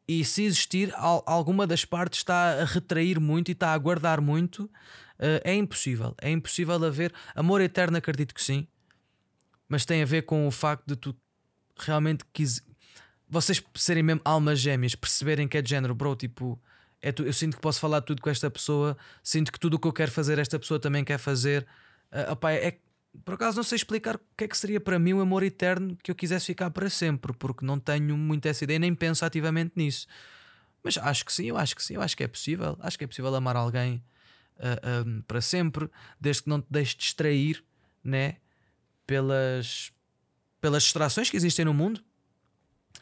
E 0.06 0.24
se 0.24 0.44
existir, 0.44 0.94
alguma 0.96 1.66
das 1.66 1.84
partes 1.84 2.20
está 2.20 2.62
a 2.62 2.64
retrair 2.64 3.18
muito 3.18 3.48
e 3.48 3.52
está 3.52 3.74
a 3.74 3.78
guardar 3.78 4.20
muito, 4.20 4.64
uh, 4.64 5.40
é 5.42 5.54
impossível. 5.56 6.14
É 6.22 6.30
impossível 6.30 6.84
haver. 6.84 7.12
Amor 7.34 7.60
eterno, 7.60 7.96
acredito 7.96 8.32
que 8.32 8.42
sim, 8.42 8.68
mas 9.68 9.84
tem 9.84 10.02
a 10.02 10.06
ver 10.06 10.22
com 10.22 10.46
o 10.46 10.52
facto 10.52 10.86
de 10.86 10.94
tu 10.94 11.16
realmente 11.76 12.24
quis... 12.32 12.62
vocês 13.28 13.60
serem 13.74 14.04
mesmo 14.04 14.20
almas 14.24 14.60
gêmeas, 14.60 14.94
perceberem 14.94 15.48
que 15.48 15.58
é 15.58 15.62
de 15.62 15.70
género, 15.70 15.96
bro, 15.96 16.14
tipo. 16.14 16.60
É 17.02 17.12
tu, 17.12 17.24
eu 17.24 17.32
sinto 17.32 17.56
que 17.56 17.62
posso 17.62 17.80
falar 17.80 18.00
tudo 18.02 18.20
com 18.20 18.28
esta 18.28 18.50
pessoa, 18.50 18.96
sinto 19.22 19.50
que 19.50 19.58
tudo 19.58 19.74
o 19.74 19.78
que 19.78 19.88
eu 19.88 19.92
quero 19.92 20.10
fazer, 20.10 20.38
esta 20.38 20.58
pessoa 20.58 20.78
também 20.78 21.02
quer 21.02 21.18
fazer. 21.18 21.66
Uh, 22.12 22.32
opa, 22.32 22.52
é, 22.52 22.78
por 23.24 23.34
acaso 23.34 23.56
não 23.56 23.64
sei 23.64 23.76
explicar 23.76 24.16
o 24.16 24.20
que 24.36 24.44
é 24.44 24.48
que 24.48 24.56
seria 24.56 24.80
para 24.80 24.98
mim 24.98 25.14
um 25.14 25.20
amor 25.20 25.42
eterno 25.42 25.96
que 26.02 26.10
eu 26.10 26.14
quisesse 26.14 26.46
ficar 26.46 26.70
para 26.70 26.90
sempre, 26.90 27.32
porque 27.32 27.64
não 27.64 27.78
tenho 27.78 28.16
muito 28.16 28.46
essa 28.46 28.64
ideia, 28.64 28.78
nem 28.78 28.94
penso 28.94 29.24
ativamente 29.24 29.72
nisso. 29.76 30.06
Mas 30.82 30.96
acho 30.98 31.24
que 31.24 31.32
sim, 31.32 31.46
eu 31.46 31.56
acho 31.56 31.74
que 31.74 31.82
sim, 31.82 31.94
eu 31.94 32.02
acho 32.02 32.16
que 32.16 32.24
é 32.24 32.28
possível. 32.28 32.76
Acho 32.80 32.98
que 32.98 33.04
é 33.04 33.06
possível 33.06 33.34
amar 33.34 33.56
alguém 33.56 34.02
uh, 34.56 34.62
ah, 34.82 35.04
um, 35.06 35.22
para 35.22 35.40
sempre, 35.40 35.90
desde 36.20 36.44
que 36.44 36.48
não 36.48 36.60
te 36.60 36.66
deixes 36.70 36.94
distrair 36.94 37.62
né, 38.02 38.36
pelas, 39.06 39.92
pelas 40.60 40.82
distrações 40.84 41.28
que 41.30 41.36
existem 41.36 41.64
no 41.64 41.74
mundo. 41.74 42.02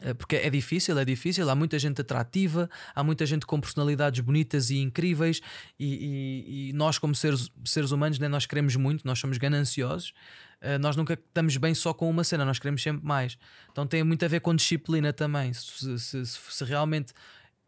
Eh, 0.00 0.14
porque 0.14 0.36
é 0.36 0.50
difícil, 0.50 0.98
é 0.98 1.04
difícil. 1.04 1.48
Há 1.48 1.54
muita 1.54 1.78
gente 1.78 2.00
atrativa, 2.00 2.68
há 2.94 3.02
muita 3.02 3.26
gente 3.26 3.46
com 3.46 3.60
personalidades 3.60 4.20
bonitas 4.20 4.70
e 4.70 4.78
incríveis, 4.78 5.40
e, 5.78 5.86
e, 5.86 6.68
e 6.68 6.72
nós, 6.72 6.98
como 6.98 7.14
seres, 7.14 7.50
seres 7.64 7.90
humanos, 7.90 8.18
né, 8.18 8.28
nós 8.28 8.46
queremos 8.46 8.76
muito, 8.76 9.06
nós 9.06 9.18
somos 9.18 9.38
gananciosos. 9.38 10.12
Uh, 10.60 10.78
nós 10.80 10.96
nunca 10.96 11.14
estamos 11.14 11.56
bem 11.56 11.72
só 11.72 11.94
com 11.94 12.10
uma 12.10 12.24
cena, 12.24 12.44
nós 12.44 12.58
queremos 12.58 12.82
sempre 12.82 13.06
mais. 13.06 13.38
Então 13.70 13.86
tem 13.86 14.02
muito 14.02 14.24
a 14.24 14.28
ver 14.28 14.40
com 14.40 14.54
disciplina 14.54 15.12
também. 15.12 15.52
Se, 15.52 15.98
se, 15.98 16.26
se, 16.26 16.26
se 16.26 16.64
realmente 16.64 17.12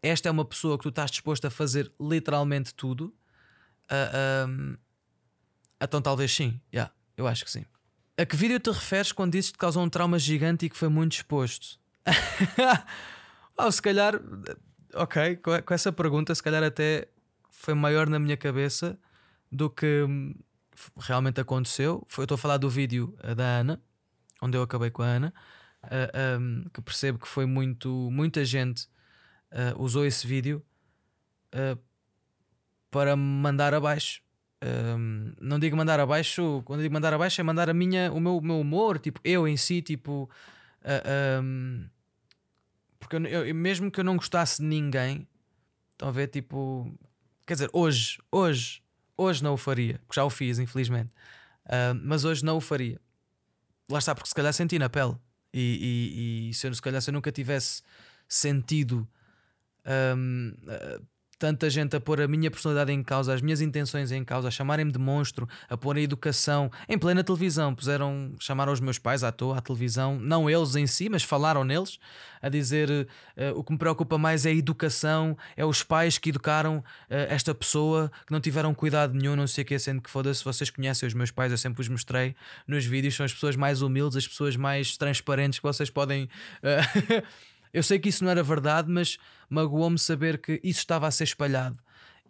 esta 0.02 0.28
é 0.28 0.32
uma 0.32 0.44
pessoa 0.44 0.76
que 0.76 0.82
tu 0.82 0.88
estás 0.88 1.10
disposto 1.10 1.44
a 1.46 1.50
fazer 1.50 1.92
literalmente 2.00 2.74
tudo, 2.74 3.14
uh, 3.86 4.76
então 5.80 6.02
talvez 6.02 6.34
sim. 6.34 6.60
Yeah, 6.74 6.92
eu 7.16 7.28
acho 7.28 7.44
que 7.44 7.50
sim. 7.50 7.64
A 8.18 8.26
que 8.26 8.36
vídeo 8.36 8.58
te 8.58 8.70
referes 8.70 9.12
quando 9.12 9.32
dizes 9.32 9.50
que 9.50 9.58
causou 9.58 9.82
um 9.82 9.88
trauma 9.88 10.18
gigante 10.18 10.66
e 10.66 10.68
que 10.68 10.76
foi 10.76 10.88
muito 10.88 11.12
exposto? 11.12 11.79
Oh, 13.56 13.70
se 13.72 13.82
calhar, 13.82 14.20
ok, 14.94 15.36
com 15.36 15.74
essa 15.74 15.92
pergunta, 15.92 16.34
se 16.34 16.42
calhar 16.42 16.62
até 16.62 17.08
foi 17.50 17.74
maior 17.74 18.08
na 18.08 18.18
minha 18.18 18.36
cabeça 18.36 18.98
do 19.50 19.68
que 19.68 20.04
hum, 20.08 20.34
realmente 20.96 21.40
aconteceu. 21.40 22.06
Eu 22.16 22.24
estou 22.24 22.36
a 22.36 22.38
falar 22.38 22.56
do 22.56 22.70
vídeo 22.70 23.14
eh, 23.22 23.34
da 23.34 23.44
Ana, 23.44 23.82
onde 24.40 24.56
eu 24.56 24.62
acabei 24.62 24.90
com 24.90 25.02
a 25.02 25.06
Ana, 25.06 25.34
uh, 25.84 25.88
eh, 25.90 26.38
um, 26.38 26.64
que 26.72 26.80
percebo 26.80 27.18
que 27.18 27.28
foi 27.28 27.44
muito, 27.46 28.08
muita 28.10 28.44
gente 28.44 28.88
uh, 29.52 29.82
usou 29.82 30.06
esse 30.06 30.26
vídeo 30.26 30.64
uh, 31.54 31.78
para 32.90 33.16
mandar 33.16 33.74
abaixo. 33.74 34.22
Um, 34.62 35.32
não 35.40 35.58
digo 35.58 35.76
mandar 35.76 35.98
abaixo, 36.00 36.62
quando 36.64 36.82
digo 36.82 36.92
mandar 36.92 37.14
abaixo 37.14 37.40
é 37.40 37.44
mandar 37.44 37.70
a 37.70 37.74
minha, 37.74 38.12
o 38.12 38.20
meu, 38.20 38.36
o 38.36 38.42
meu 38.42 38.60
humor, 38.60 38.98
tipo, 38.98 39.20
eu 39.24 39.48
em 39.48 39.56
si, 39.56 39.80
tipo, 39.80 40.28
Uh, 40.82 41.42
um, 41.42 41.88
porque 42.98 43.16
eu, 43.16 43.24
eu, 43.26 43.54
mesmo 43.54 43.90
que 43.90 44.00
eu 44.00 44.04
não 44.04 44.16
gostasse 44.16 44.62
de 44.62 44.68
ninguém, 44.68 45.26
estão 45.92 46.08
a 46.08 46.12
ver? 46.12 46.28
Tipo, 46.28 46.92
quer 47.46 47.54
dizer, 47.54 47.70
hoje, 47.72 48.18
hoje, 48.30 48.82
Hoje 49.20 49.44
não 49.44 49.52
o 49.52 49.56
faria, 49.58 50.00
porque 50.06 50.18
já 50.18 50.24
o 50.24 50.30
fiz, 50.30 50.58
infelizmente. 50.58 51.12
Uh, 51.66 51.92
mas 52.02 52.24
hoje 52.24 52.42
não 52.42 52.56
o 52.56 52.60
faria. 52.60 52.98
Lá 53.86 53.98
está, 53.98 54.14
porque 54.14 54.30
se 54.30 54.34
calhar 54.34 54.50
senti 54.50 54.78
na 54.78 54.88
pele. 54.88 55.14
E, 55.52 56.48
e, 56.48 56.48
e 56.48 56.54
se, 56.54 56.66
eu, 56.66 56.74
se 56.74 56.80
calhar 56.80 57.02
se 57.02 57.10
eu 57.10 57.12
nunca 57.12 57.30
tivesse 57.30 57.82
sentido 58.26 59.06
um, 60.16 60.54
uh, 60.62 61.06
tanta 61.40 61.70
gente 61.70 61.96
a 61.96 62.00
pôr 62.00 62.20
a 62.20 62.28
minha 62.28 62.50
personalidade 62.50 62.92
em 62.92 63.02
causa, 63.02 63.32
as 63.32 63.40
minhas 63.40 63.62
intenções 63.62 64.12
em 64.12 64.22
causa, 64.22 64.48
a 64.48 64.50
chamarem-me 64.50 64.92
de 64.92 64.98
monstro, 64.98 65.48
a 65.70 65.76
pôr 65.76 65.96
a 65.96 66.00
educação 66.00 66.70
em 66.86 66.98
plena 66.98 67.24
televisão. 67.24 67.74
Puseram, 67.74 68.34
chamaram 68.38 68.70
os 68.70 68.78
meus 68.78 68.98
pais 68.98 69.24
à 69.24 69.32
toa 69.32 69.56
à 69.56 69.60
televisão, 69.62 70.20
não 70.20 70.50
eles 70.50 70.76
em 70.76 70.86
si, 70.86 71.08
mas 71.08 71.22
falaram 71.22 71.64
neles, 71.64 71.98
a 72.42 72.50
dizer 72.50 72.90
uh, 72.90 73.58
o 73.58 73.64
que 73.64 73.72
me 73.72 73.78
preocupa 73.78 74.18
mais 74.18 74.44
é 74.44 74.50
a 74.50 74.52
educação, 74.52 75.36
é 75.56 75.64
os 75.64 75.82
pais 75.82 76.18
que 76.18 76.28
educaram 76.28 76.76
uh, 76.78 76.84
esta 77.08 77.54
pessoa, 77.54 78.12
que 78.26 78.32
não 78.32 78.40
tiveram 78.40 78.74
cuidado 78.74 79.14
nenhum, 79.14 79.34
não 79.34 79.46
sei 79.46 79.64
o 79.64 79.66
que, 79.66 79.78
sendo 79.78 80.02
que 80.02 80.10
foda-se, 80.10 80.44
vocês 80.44 80.68
conhecem 80.68 81.06
os 81.06 81.14
meus 81.14 81.30
pais, 81.30 81.50
eu 81.50 81.58
sempre 81.58 81.80
os 81.80 81.88
mostrei 81.88 82.36
nos 82.66 82.84
vídeos, 82.84 83.16
são 83.16 83.24
as 83.24 83.32
pessoas 83.32 83.56
mais 83.56 83.80
humildes, 83.80 84.18
as 84.18 84.28
pessoas 84.28 84.56
mais 84.56 84.98
transparentes 84.98 85.58
que 85.58 85.62
vocês 85.62 85.88
podem. 85.88 86.24
Uh, 86.62 87.22
Eu 87.72 87.82
sei 87.82 87.98
que 87.98 88.08
isso 88.08 88.24
não 88.24 88.30
era 88.30 88.42
verdade, 88.42 88.90
mas 88.90 89.18
magoou-me 89.48 89.98
saber 89.98 90.38
que 90.38 90.60
isso 90.62 90.80
estava 90.80 91.06
a 91.06 91.10
ser 91.10 91.24
espalhado. 91.24 91.78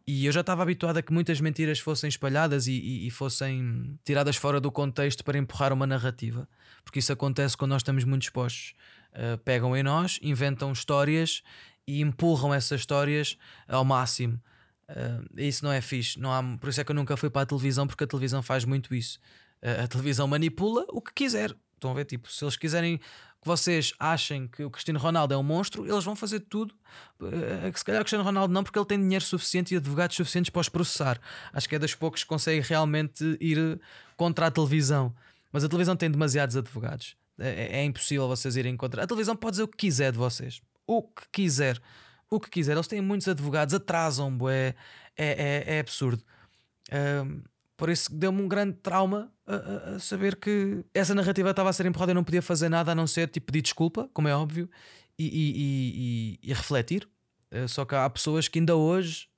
E 0.07 0.26
eu 0.26 0.33
já 0.33 0.40
estava 0.40 0.62
habituado 0.62 0.96
a 0.96 1.03
que 1.03 1.12
muitas 1.12 1.40
mentiras 1.40 1.79
fossem 1.79 2.09
espalhadas 2.09 2.66
e, 2.66 2.72
e, 2.72 3.07
e, 3.07 3.11
fossem 3.11 3.98
tiradas 4.05 4.35
fora 4.35 4.61
do 4.61 4.72
contexto 4.72 5.22
para 5.22 5.38
empurrar 5.38 5.72
uma 5.72 5.87
narrativa. 5.87 6.48
Porque 6.83 6.98
isso 6.98 7.12
acontece 7.12 7.57
quando 7.57 7.70
nós 7.70 7.81
estamos 7.83 8.03
muito 8.05 8.22
expostos. 8.22 8.74
Uh, 9.12 9.38
pegam 9.44 9.76
em 9.76 9.83
nós, 9.83 10.18
inventam 10.22 10.72
histórias 10.72 11.42
e 11.87 12.00
empurram 12.00 12.53
essas 12.53 12.81
histórias 12.81 13.37
ao 13.68 13.85
máximo. 13.85 14.40
Uh, 14.88 15.40
isso 15.40 15.64
não 15.64 15.70
é 15.70 15.81
fixe. 15.81 16.18
Não 16.18 16.33
há, 16.33 16.42
por 16.59 16.70
isso 16.70 16.81
é 16.81 16.85
que 16.85 16.90
eu 16.90 16.96
nunca 16.96 17.16
fui 17.16 17.31
para 17.31 17.42
a 17.42 17.46
televisão, 17.46 17.87
porque 17.87 18.03
a 18.03 18.07
televisão 18.07 18.42
faz 18.42 18.64
muito 18.64 18.94
isso. 18.94 19.20
Uh, 19.62 19.85
a 19.85 19.87
televisão 19.87 20.26
manipula 20.26 20.87
o 20.88 21.00
que 21.00 21.12
quiser. 21.12 21.55
Estão 21.74 21.92
a 21.92 21.94
ver? 21.94 22.05
Tipo, 22.05 22.31
se 22.31 22.44
eles 22.44 22.57
quiserem 22.57 23.00
que 23.40 23.46
vocês 23.46 23.94
achem 23.98 24.46
que 24.46 24.62
o 24.62 24.70
Cristiano 24.70 24.98
Ronaldo 24.98 25.33
é 25.33 25.37
um 25.37 25.42
monstro, 25.42 25.87
eles 25.87 26.05
vão 26.05 26.14
fazer 26.14 26.40
tudo. 26.40 26.74
Uh, 27.18 27.76
se 27.76 27.85
calhar 27.85 28.00
o 28.00 28.05
Cristiano 28.05 28.24
Ronaldo 28.24 28.53
não, 28.53 28.62
porque 28.62 28.79
ele 28.79 28.87
tem 28.87 28.98
dinheiro 28.98 29.24
suficiente 29.24 29.74
e 29.74 29.79
advogados 29.79 30.14
suficientes 30.14 30.50
para 30.50 30.61
os 30.61 30.68
processar. 30.68 31.18
Acho 31.53 31.68
que 31.68 31.74
é 31.74 31.79
das 31.79 31.94
poucos 31.94 32.22
que 32.22 32.29
consegue 32.29 32.61
realmente 32.61 33.38
ir 33.40 33.81
contra 34.16 34.46
a 34.46 34.50
televisão. 34.50 35.14
Mas 35.50 35.64
a 35.64 35.68
televisão 35.68 35.96
tem 35.96 36.11
demasiados 36.11 36.57
advogados. 36.57 37.16
É, 37.38 37.48
é, 37.48 37.81
é 37.81 37.85
impossível 37.85 38.29
vocês 38.29 38.57
irem 38.57 38.76
contra. 38.76 39.03
A 39.03 39.07
televisão 39.07 39.35
pode 39.35 39.53
dizer 39.53 39.62
o 39.62 39.68
que 39.68 39.79
quiser 39.79 40.12
de 40.12 40.18
vocês. 40.18 40.61
O 40.87 41.03
que 41.03 41.22
quiser. 41.33 41.81
O 42.31 42.38
que 42.38 42.50
quiser. 42.50 42.72
Eles 42.72 42.87
têm 42.87 43.00
muitos 43.00 43.26
advogados, 43.26 43.74
atrasam, 43.74 44.37
bué. 44.37 44.74
É, 45.16 45.64
é, 45.66 45.76
é 45.76 45.81
absurdo. 45.81 46.22
Um, 47.24 47.42
por 47.76 47.88
isso 47.88 48.14
deu-me 48.14 48.42
um 48.42 48.48
grande 48.48 48.74
trauma 48.83 49.33
a, 49.54 49.96
a, 49.96 49.98
saber 49.98 50.36
que 50.36 50.84
essa 50.94 51.14
narrativa 51.14 51.50
estava 51.50 51.70
a 51.70 51.72
ser 51.72 51.86
empurrada 51.86 52.12
e 52.12 52.14
não 52.14 52.24
podia 52.24 52.42
fazer 52.42 52.68
nada 52.68 52.92
a 52.92 52.94
não 52.94 53.06
ser 53.06 53.28
tipo, 53.28 53.46
pedir 53.46 53.62
desculpa, 53.62 54.08
como 54.12 54.28
é 54.28 54.34
óbvio, 54.34 54.68
e, 55.18 55.26
e, 55.26 56.38
e, 56.44 56.50
e 56.50 56.54
refletir. 56.54 57.08
Uh, 57.52 57.68
só 57.68 57.84
que 57.84 57.94
há 57.94 58.08
pessoas 58.08 58.48
que 58.48 58.58
ainda 58.58 58.76
hoje. 58.76 59.28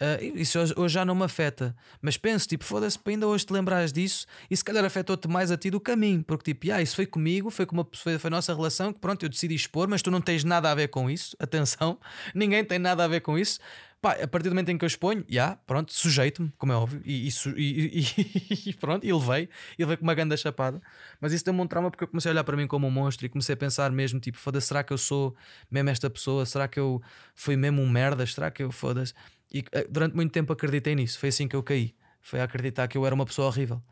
Uh, 0.00 0.38
isso 0.38 0.58
hoje, 0.58 0.74
hoje, 0.76 0.92
já 0.92 1.06
não 1.06 1.14
me 1.14 1.24
afeta, 1.24 1.74
mas 2.02 2.18
penso, 2.18 2.46
tipo, 2.46 2.62
foda-se, 2.64 2.98
ainda 3.06 3.26
hoje 3.26 3.46
te 3.46 3.52
lembrares 3.54 3.90
disso 3.94 4.26
e 4.50 4.54
se 4.54 4.62
calhar 4.62 4.84
afetou-te 4.84 5.26
mais 5.26 5.50
a 5.50 5.56
ti 5.56 5.70
do 5.70 5.80
caminho, 5.80 6.22
porque 6.22 6.52
tipo, 6.52 6.70
ah, 6.70 6.82
isso 6.82 6.94
foi 6.94 7.06
comigo, 7.06 7.48
foi, 7.48 7.64
com 7.64 7.76
uma, 7.76 7.88
foi, 7.94 8.18
foi 8.18 8.28
a 8.28 8.30
nossa 8.30 8.54
relação 8.54 8.92
que 8.92 9.00
pronto, 9.00 9.24
eu 9.24 9.28
decidi 9.30 9.54
expor, 9.54 9.88
mas 9.88 10.02
tu 10.02 10.10
não 10.10 10.20
tens 10.20 10.44
nada 10.44 10.70
a 10.70 10.74
ver 10.74 10.88
com 10.88 11.08
isso, 11.08 11.34
atenção, 11.40 11.98
ninguém 12.34 12.62
tem 12.62 12.78
nada 12.78 13.04
a 13.04 13.08
ver 13.08 13.20
com 13.20 13.38
isso, 13.38 13.58
Pá, 14.00 14.12
a 14.12 14.28
partir 14.28 14.48
do 14.48 14.54
momento 14.54 14.68
em 14.68 14.76
que 14.76 14.84
eu 14.84 14.86
exponho, 14.86 15.20
já, 15.22 15.34
yeah, 15.34 15.60
pronto, 15.66 15.92
sujeito-me, 15.92 16.52
como 16.58 16.72
é 16.72 16.76
óbvio, 16.76 17.00
e, 17.04 17.28
e, 17.28 17.30
e, 17.56 18.68
e 18.70 18.74
pronto, 18.74 19.06
e 19.06 19.12
levei, 19.12 19.48
e 19.78 19.82
levei 19.82 19.96
com 19.96 20.02
uma 20.02 20.14
grande 20.14 20.36
chapada. 20.36 20.80
Mas 21.20 21.32
isso 21.32 21.44
deu-me 21.44 21.60
um 21.60 21.66
trauma 21.66 21.90
porque 21.90 22.04
eu 22.04 22.08
comecei 22.08 22.30
a 22.30 22.32
olhar 22.32 22.44
para 22.44 22.56
mim 22.56 22.66
como 22.66 22.86
um 22.86 22.90
monstro 22.90 23.26
e 23.26 23.28
comecei 23.28 23.54
a 23.54 23.56
pensar 23.56 23.90
mesmo, 23.90 24.20
tipo, 24.20 24.38
foda-se, 24.38 24.68
será 24.68 24.84
que 24.84 24.92
eu 24.92 24.98
sou 24.98 25.34
mesmo 25.70 25.88
esta 25.88 26.10
pessoa? 26.10 26.44
Será 26.44 26.68
que 26.68 26.78
eu 26.78 27.02
fui 27.34 27.56
mesmo 27.56 27.80
um 27.82 27.88
merda? 27.88 28.26
Será 28.26 28.50
que 28.50 28.62
eu 28.62 28.70
foda-se? 28.70 29.14
E 29.52 29.60
uh, 29.60 29.64
durante 29.90 30.14
muito 30.14 30.30
tempo 30.30 30.52
acreditei 30.52 30.94
nisso, 30.94 31.18
foi 31.18 31.30
assim 31.30 31.48
que 31.48 31.56
eu 31.56 31.62
caí. 31.62 31.94
Foi 32.20 32.40
a 32.40 32.44
acreditar 32.44 32.88
que 32.88 32.98
eu 32.98 33.06
era 33.06 33.14
uma 33.14 33.24
pessoa 33.24 33.48
horrível. 33.48 33.82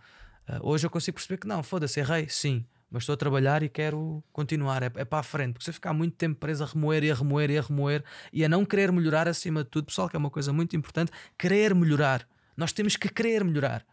Uh, 0.48 0.68
hoje 0.68 0.86
eu 0.86 0.90
consigo 0.90 1.14
perceber 1.14 1.38
que 1.38 1.46
não, 1.46 1.62
foda-se, 1.62 1.98
errei, 1.98 2.28
sim, 2.28 2.66
mas 2.94 3.02
estou 3.02 3.14
a 3.14 3.16
trabalhar 3.16 3.60
e 3.64 3.68
quero 3.68 4.22
continuar, 4.32 4.80
é, 4.84 4.86
é 4.94 5.04
para 5.04 5.18
a 5.18 5.22
frente, 5.24 5.54
porque 5.54 5.64
se 5.64 5.70
eu 5.70 5.74
ficar 5.74 5.92
muito 5.92 6.14
tempo 6.14 6.38
preso 6.38 6.62
a 6.62 6.66
remoer 6.68 7.02
e 7.02 7.10
a 7.10 7.14
remoer 7.14 7.50
e 7.50 7.58
a 7.58 7.60
remoer 7.60 8.04
e 8.32 8.44
a 8.44 8.48
não 8.48 8.64
querer 8.64 8.92
melhorar 8.92 9.26
acima 9.26 9.64
de 9.64 9.70
tudo, 9.70 9.86
pessoal, 9.86 10.08
que 10.08 10.14
é 10.14 10.18
uma 10.18 10.30
coisa 10.30 10.52
muito 10.52 10.76
importante, 10.76 11.10
querer 11.36 11.74
melhorar. 11.74 12.24
Nós 12.56 12.72
temos 12.72 12.96
que 12.96 13.08
querer 13.08 13.42
melhorar. 13.42 13.84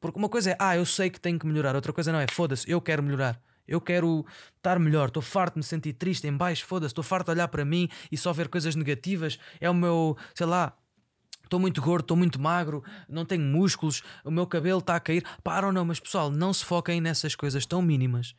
Porque 0.00 0.18
uma 0.18 0.28
coisa 0.28 0.50
é, 0.50 0.56
ah, 0.58 0.76
eu 0.76 0.84
sei 0.84 1.08
que 1.08 1.20
tenho 1.20 1.38
que 1.38 1.46
melhorar, 1.46 1.76
outra 1.76 1.92
coisa 1.92 2.10
não 2.10 2.18
é, 2.18 2.26
foda-se, 2.28 2.68
eu 2.68 2.80
quero 2.80 3.00
melhorar. 3.00 3.40
Eu 3.68 3.80
quero 3.80 4.26
estar 4.56 4.76
melhor, 4.80 5.06
estou 5.06 5.22
farto 5.22 5.54
de 5.54 5.58
me 5.60 5.64
sentir 5.64 5.92
triste, 5.92 6.26
em 6.26 6.36
baixo, 6.36 6.66
foda-se, 6.66 6.90
estou 6.90 7.04
farto 7.04 7.26
de 7.26 7.30
olhar 7.30 7.46
para 7.46 7.64
mim 7.64 7.88
e 8.10 8.16
só 8.16 8.32
ver 8.32 8.48
coisas 8.48 8.74
negativas. 8.74 9.38
É 9.60 9.70
o 9.70 9.74
meu, 9.74 10.16
sei 10.34 10.46
lá, 10.46 10.76
Estou 11.46 11.60
muito 11.60 11.80
gordo, 11.80 12.02
estou 12.02 12.16
muito 12.16 12.40
magro, 12.40 12.82
não 13.08 13.24
tenho 13.24 13.42
músculos, 13.42 14.02
o 14.24 14.32
meu 14.32 14.46
cabelo 14.48 14.80
está 14.80 14.96
a 14.96 15.00
cair. 15.00 15.24
Param, 15.44 15.70
não, 15.70 15.84
mas 15.84 16.00
pessoal, 16.00 16.28
não 16.28 16.52
se 16.52 16.64
foquem 16.64 17.00
nessas 17.00 17.36
coisas 17.36 17.64
tão 17.64 17.80
mínimas 17.80 18.34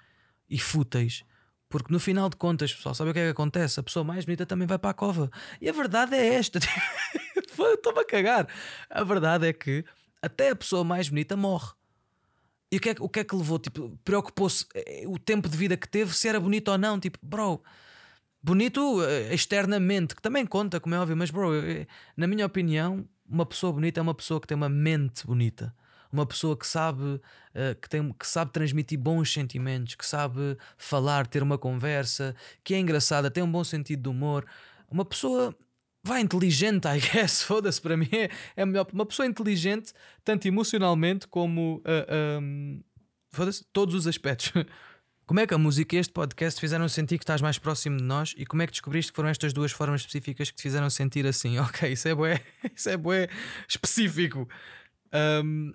e 0.50 0.60
fúteis. 0.60 1.24
Porque 1.70 1.92
no 1.92 2.00
final 2.02 2.30
de 2.30 2.36
contas, 2.36 2.74
pessoal, 2.74 2.94
sabe 2.94 3.12
o 3.12 3.14
que 3.14 3.20
é 3.20 3.24
que 3.24 3.32
acontece? 3.32 3.80
A 3.80 3.84
pessoa 3.84 4.04
mais 4.04 4.26
bonita 4.26 4.46
também 4.46 4.68
vai 4.68 4.78
para 4.78 4.90
a 4.90 4.94
cova. 4.94 5.32
E 5.62 5.70
a 5.70 5.72
verdade 5.72 6.16
é 6.16 6.36
esta. 6.36 6.60
Estou-me 7.38 8.00
a 8.00 8.06
cagar. 8.06 8.48
A 8.90 9.04
verdade 9.04 9.48
é 9.48 9.54
que 9.54 9.86
até 10.22 10.50
a 10.50 10.56
pessoa 10.56 10.84
mais 10.84 11.08
bonita 11.08 11.38
morre. 11.38 11.72
E 12.70 12.76
o 12.76 12.80
que 12.82 12.90
é, 12.90 12.96
o 13.00 13.08
que, 13.08 13.22
é 13.22 13.24
que 13.24 13.36
levou? 13.36 13.58
Tipo, 13.58 13.98
preocupou-se 14.04 14.66
eh, 14.76 15.06
o 15.08 15.18
tempo 15.18 15.48
de 15.48 15.56
vida 15.56 15.78
que 15.78 15.88
teve, 15.88 16.14
se 16.14 16.28
era 16.28 16.40
bonito 16.40 16.70
ou 16.70 16.78
não. 16.78 17.00
Tipo, 17.00 17.18
bro, 17.22 17.64
Bonito 18.42 19.00
uh, 19.00 19.34
externamente, 19.34 20.16
que 20.16 20.22
também 20.22 20.46
conta, 20.46 20.80
como 20.80 20.96
é 20.96 21.00
óbvio, 21.00 21.18
mas, 21.18 21.32
bro, 21.32 21.54
eu, 21.54 21.86
na 22.16 22.28
minha 22.28 22.46
opinião, 22.46 23.08
uma 23.28 23.46
pessoa 23.46 23.74
bonita 23.74 24.00
é 24.00 24.04
uma 24.04 24.14
pessoa 24.14 24.40
que 24.40 24.48
tem 24.48 24.56
uma 24.56 24.70
mente 24.70 25.26
bonita. 25.26 25.76
Uma 26.12 26.26
pessoa 26.26 26.56
que 26.56 26.66
sabe, 26.66 27.04
uh, 27.04 27.22
que, 27.82 27.90
tem, 27.90 28.14
que 28.14 28.26
sabe 28.26 28.52
transmitir 28.52 28.98
bons 28.98 29.34
sentimentos, 29.34 29.96
que 29.96 30.06
sabe 30.06 30.58
falar, 30.78 31.28
ter 31.28 31.44
uma 31.44 31.58
conversa, 31.58 32.36
que 32.64 32.74
é 32.74 32.80
engraçada, 32.80 33.30
tem 33.30 33.44
um 33.44 33.52
bom 33.52 33.64
sentido 33.64 34.04
de 34.04 34.10
humor. 34.10 34.46
Uma 34.90 35.04
pessoa 35.04 35.54
vai 36.04 36.22
inteligente, 36.22 36.88
I 36.88 37.00
guess, 37.00 37.44
foda-se, 37.44 37.82
para 37.82 37.98
mim 37.98 38.10
é, 38.12 38.30
é 38.56 38.66
melhor. 38.66 38.88
Uma 38.94 39.06
pessoa 39.06 39.26
inteligente, 39.26 39.92
tanto 40.24 40.48
emocionalmente 40.48 41.28
como 41.28 41.78
uh, 41.78 42.42
um, 42.42 42.82
foda-se, 43.32 43.66
todos 43.74 43.94
os 43.94 44.08
aspectos. 44.08 44.54
Como 45.28 45.42
é 45.42 45.46
que 45.46 45.54
a 45.54 45.58
música 45.58 45.94
e 45.94 46.00
este 46.00 46.14
podcast 46.14 46.58
fizeram 46.58 46.88
sentir 46.88 47.18
que 47.18 47.24
estás 47.26 47.42
mais 47.42 47.58
próximo 47.58 47.98
de 47.98 48.04
nós 48.04 48.34
e 48.38 48.46
como 48.46 48.62
é 48.62 48.66
que 48.66 48.72
descobriste 48.72 49.12
que 49.12 49.16
foram 49.18 49.28
estas 49.28 49.52
duas 49.52 49.74
formas 49.74 50.00
específicas 50.00 50.50
que 50.50 50.56
te 50.56 50.62
fizeram 50.64 50.90
sentir 50.90 51.28
assim? 51.28 51.60
Ok, 51.60 51.92
isso 51.92 52.08
é 52.08 52.16
bué, 52.16 52.42
isso 52.74 52.90
é 52.90 52.96
bué 52.96 53.28
específico. 53.68 54.48
Um, 55.44 55.74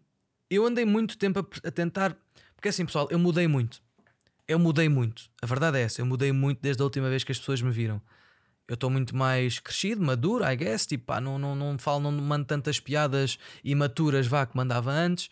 eu 0.49 0.65
andei 0.65 0.87
muito 0.87 1.19
tempo 1.19 1.41
a, 1.41 1.69
a, 1.69 1.71
tentar, 1.71 2.17
porque 2.57 2.71
assim 2.71 2.87
pessoal, 2.87 3.07
eu 3.11 3.19
mudei 3.19 3.47
muito. 3.47 3.83
Eu 4.49 4.59
mudei 4.59 4.89
muito. 4.89 5.25
A 5.43 5.45
verdade 5.45 5.77
é 5.77 5.83
essa, 5.83 6.01
eu 6.01 6.07
mudei 6.07 6.33
muito 6.33 6.63
desde 6.63 6.81
a 6.81 6.85
última 6.87 7.11
vez 7.11 7.23
que 7.23 7.33
as 7.33 7.39
pessoas 7.39 7.61
me 7.61 7.71
viram. 7.71 8.01
Eu 8.67 8.73
estou 8.73 8.89
muito 8.89 9.15
mais 9.15 9.59
crescido, 9.59 10.03
maduro, 10.03 10.51
I 10.51 10.57
guess. 10.57 10.87
Tipo, 10.87 11.05
pá, 11.05 11.21
não, 11.21 11.39
não, 11.39 11.55
não 11.55 11.77
falo, 11.77 12.01
não 12.01 12.13
mando 12.13 12.47
tantas 12.47 12.81
piadas 12.81 13.39
imaturas, 13.63 14.27
vá, 14.27 14.47
que 14.47 14.57
mandava 14.57 14.91
antes 14.91 15.29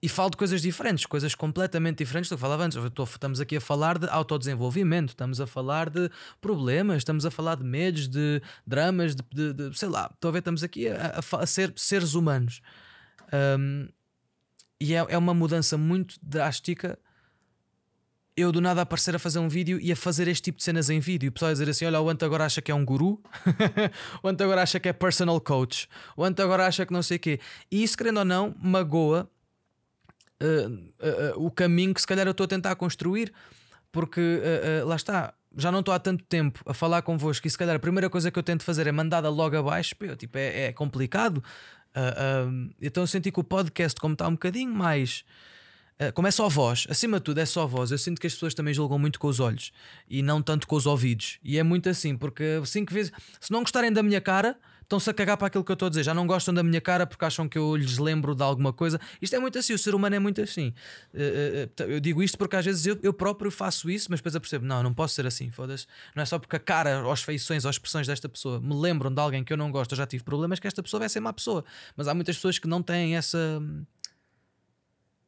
e 0.00 0.08
falo 0.08 0.30
de 0.30 0.36
coisas 0.36 0.62
diferentes, 0.62 1.06
coisas 1.06 1.34
completamente 1.34 1.98
diferentes 1.98 2.28
do 2.30 2.36
que 2.36 2.40
falava 2.40 2.64
antes. 2.64 2.78
Estou, 2.82 3.04
estamos 3.04 3.40
aqui 3.40 3.56
a 3.56 3.60
falar 3.60 3.98
de 3.98 4.08
autodesenvolvimento, 4.08 5.08
estamos 5.08 5.40
a 5.40 5.46
falar 5.46 5.90
de 5.90 6.08
problemas, 6.40 6.98
estamos 6.98 7.26
a 7.26 7.30
falar 7.30 7.56
de 7.56 7.64
medos, 7.64 8.06
de 8.06 8.40
dramas, 8.64 9.16
de, 9.16 9.22
de, 9.32 9.52
de 9.70 9.78
sei 9.78 9.88
lá. 9.88 10.08
Estou 10.14 10.28
a 10.28 10.32
ver, 10.32 10.38
estamos 10.38 10.62
aqui 10.62 10.88
a, 10.88 11.18
a, 11.18 11.36
a 11.42 11.46
ser 11.46 11.72
seres 11.76 12.14
humanos. 12.14 12.60
Um, 13.32 13.88
e 14.80 14.94
é, 14.94 15.04
é 15.08 15.18
uma 15.18 15.34
mudança 15.34 15.76
muito 15.76 16.14
drástica. 16.22 16.96
Eu 18.36 18.52
do 18.52 18.60
nada 18.60 18.82
aparecer 18.82 19.16
a 19.16 19.18
fazer 19.18 19.40
um 19.40 19.48
vídeo 19.48 19.80
e 19.80 19.90
a 19.90 19.96
fazer 19.96 20.28
este 20.28 20.44
tipo 20.44 20.58
de 20.58 20.64
cenas 20.64 20.88
em 20.88 21.00
vídeo. 21.00 21.28
O 21.28 21.32
pessoal 21.32 21.50
a 21.50 21.52
dizer 21.54 21.68
assim: 21.68 21.86
olha, 21.86 22.00
o 22.00 22.08
Ant 22.08 22.22
agora 22.22 22.44
acha 22.44 22.62
que 22.62 22.70
é 22.70 22.74
um 22.74 22.84
guru, 22.84 23.20
o 24.22 24.28
Ant 24.28 24.40
agora 24.40 24.62
acha 24.62 24.78
que 24.78 24.88
é 24.88 24.92
personal 24.92 25.40
coach, 25.40 25.88
o 26.16 26.22
Ant 26.22 26.38
agora 26.38 26.64
acha 26.64 26.86
que 26.86 26.92
não 26.92 27.02
sei 27.02 27.16
o 27.16 27.20
quê. 27.20 27.40
E 27.68 27.82
isso, 27.82 27.98
querendo 27.98 28.18
ou 28.18 28.24
não, 28.24 28.54
magoa 28.62 29.28
uh, 30.42 31.36
uh, 31.36 31.46
o 31.46 31.50
caminho 31.50 31.94
que 31.94 32.00
se 32.00 32.06
calhar 32.06 32.26
eu 32.26 32.32
estou 32.32 32.44
a 32.44 32.48
tentar 32.48 32.74
construir, 32.76 33.32
porque 33.90 34.20
lá 34.84 34.96
está. 34.96 35.34
Já 35.56 35.72
não 35.72 35.80
estou 35.80 35.94
há 35.94 35.98
tanto 35.98 36.22
tempo 36.24 36.60
a 36.66 36.74
falar 36.74 37.00
convosco 37.02 37.46
e 37.46 37.50
se 37.50 37.56
calhar 37.56 37.74
a 37.74 37.78
primeira 37.78 38.10
coisa 38.10 38.30
que 38.30 38.38
eu 38.38 38.42
tento 38.42 38.62
fazer 38.62 38.86
é 38.86 38.92
mandada 38.92 39.28
logo 39.30 39.56
abaixo, 39.56 39.96
pô, 39.96 40.14
tipo, 40.14 40.36
é, 40.36 40.66
é 40.66 40.72
complicado. 40.72 41.42
então 42.80 43.02
eu 43.02 43.06
senti 43.06 43.32
que 43.32 43.40
o 43.40 43.44
podcast, 43.44 43.98
como 43.98 44.12
está 44.12 44.28
um 44.28 44.32
bocadinho 44.32 44.72
mais 44.72 45.24
como 46.14 46.28
é 46.28 46.30
só 46.30 46.48
voz, 46.48 46.86
acima 46.88 47.18
de 47.18 47.24
tudo 47.24 47.38
é 47.38 47.46
só 47.46 47.66
voz. 47.66 47.90
Eu 47.90 47.98
sinto 47.98 48.20
que 48.20 48.26
as 48.26 48.34
pessoas 48.34 48.54
também 48.54 48.72
julgam 48.72 48.98
muito 48.98 49.18
com 49.18 49.26
os 49.26 49.40
olhos 49.40 49.72
e 50.08 50.22
não 50.22 50.40
tanto 50.40 50.66
com 50.66 50.76
os 50.76 50.86
ouvidos. 50.86 51.38
E 51.42 51.58
é 51.58 51.62
muito 51.62 51.88
assim, 51.88 52.16
porque 52.16 52.60
cinco 52.66 52.92
vezes, 52.92 53.10
se 53.40 53.50
não 53.50 53.60
gostarem 53.60 53.90
da 53.90 54.02
minha 54.02 54.20
cara, 54.20 54.56
estão-se 54.88 55.10
a 55.10 55.12
cagar 55.12 55.36
para 55.36 55.48
aquilo 55.48 55.62
que 55.62 55.70
eu 55.70 55.74
estou 55.74 55.86
a 55.86 55.88
dizer, 55.90 56.02
já 56.02 56.14
não 56.14 56.26
gostam 56.26 56.52
da 56.52 56.62
minha 56.62 56.80
cara 56.80 57.06
porque 57.06 57.22
acham 57.22 57.46
que 57.46 57.58
eu 57.58 57.76
lhes 57.76 57.98
lembro 57.98 58.34
de 58.34 58.42
alguma 58.42 58.72
coisa. 58.72 58.98
Isto 59.20 59.36
é 59.36 59.38
muito 59.38 59.58
assim, 59.58 59.74
o 59.74 59.78
ser 59.78 59.94
humano 59.94 60.16
é 60.16 60.18
muito 60.18 60.40
assim. 60.40 60.72
Eh, 61.12 61.68
eh, 61.78 61.84
eu 61.86 62.00
digo 62.00 62.22
isto 62.22 62.38
porque 62.38 62.56
às 62.56 62.64
vezes 62.64 62.86
eu, 62.86 62.98
eu 63.02 63.12
próprio 63.12 63.50
faço 63.50 63.90
isso, 63.90 64.06
mas 64.10 64.20
depois 64.20 64.32
percebo, 64.38 64.64
não, 64.64 64.82
não 64.82 64.94
posso 64.94 65.14
ser 65.14 65.26
assim, 65.26 65.50
foda-se. 65.50 65.86
Não 66.16 66.22
é 66.22 66.26
só 66.26 66.38
porque 66.38 66.56
a 66.56 66.58
cara, 66.58 67.06
as 67.12 67.22
feições, 67.22 67.66
as 67.66 67.74
expressões 67.74 68.06
desta 68.06 68.30
pessoa 68.30 68.60
me 68.60 68.74
lembram 68.74 69.12
de 69.12 69.20
alguém 69.20 69.44
que 69.44 69.52
eu 69.52 69.58
não 69.58 69.70
gosto, 69.70 69.92
eu 69.92 69.98
já 69.98 70.06
tive 70.06 70.24
problemas, 70.24 70.58
que 70.58 70.66
esta 70.66 70.82
pessoa 70.82 71.00
vai 71.00 71.08
ser 71.10 71.20
má 71.20 71.34
pessoa. 71.34 71.62
Mas 71.94 72.08
há 72.08 72.14
muitas 72.14 72.36
pessoas 72.36 72.58
que 72.58 72.66
não 72.66 72.82
têm 72.82 73.14
essa 73.14 73.60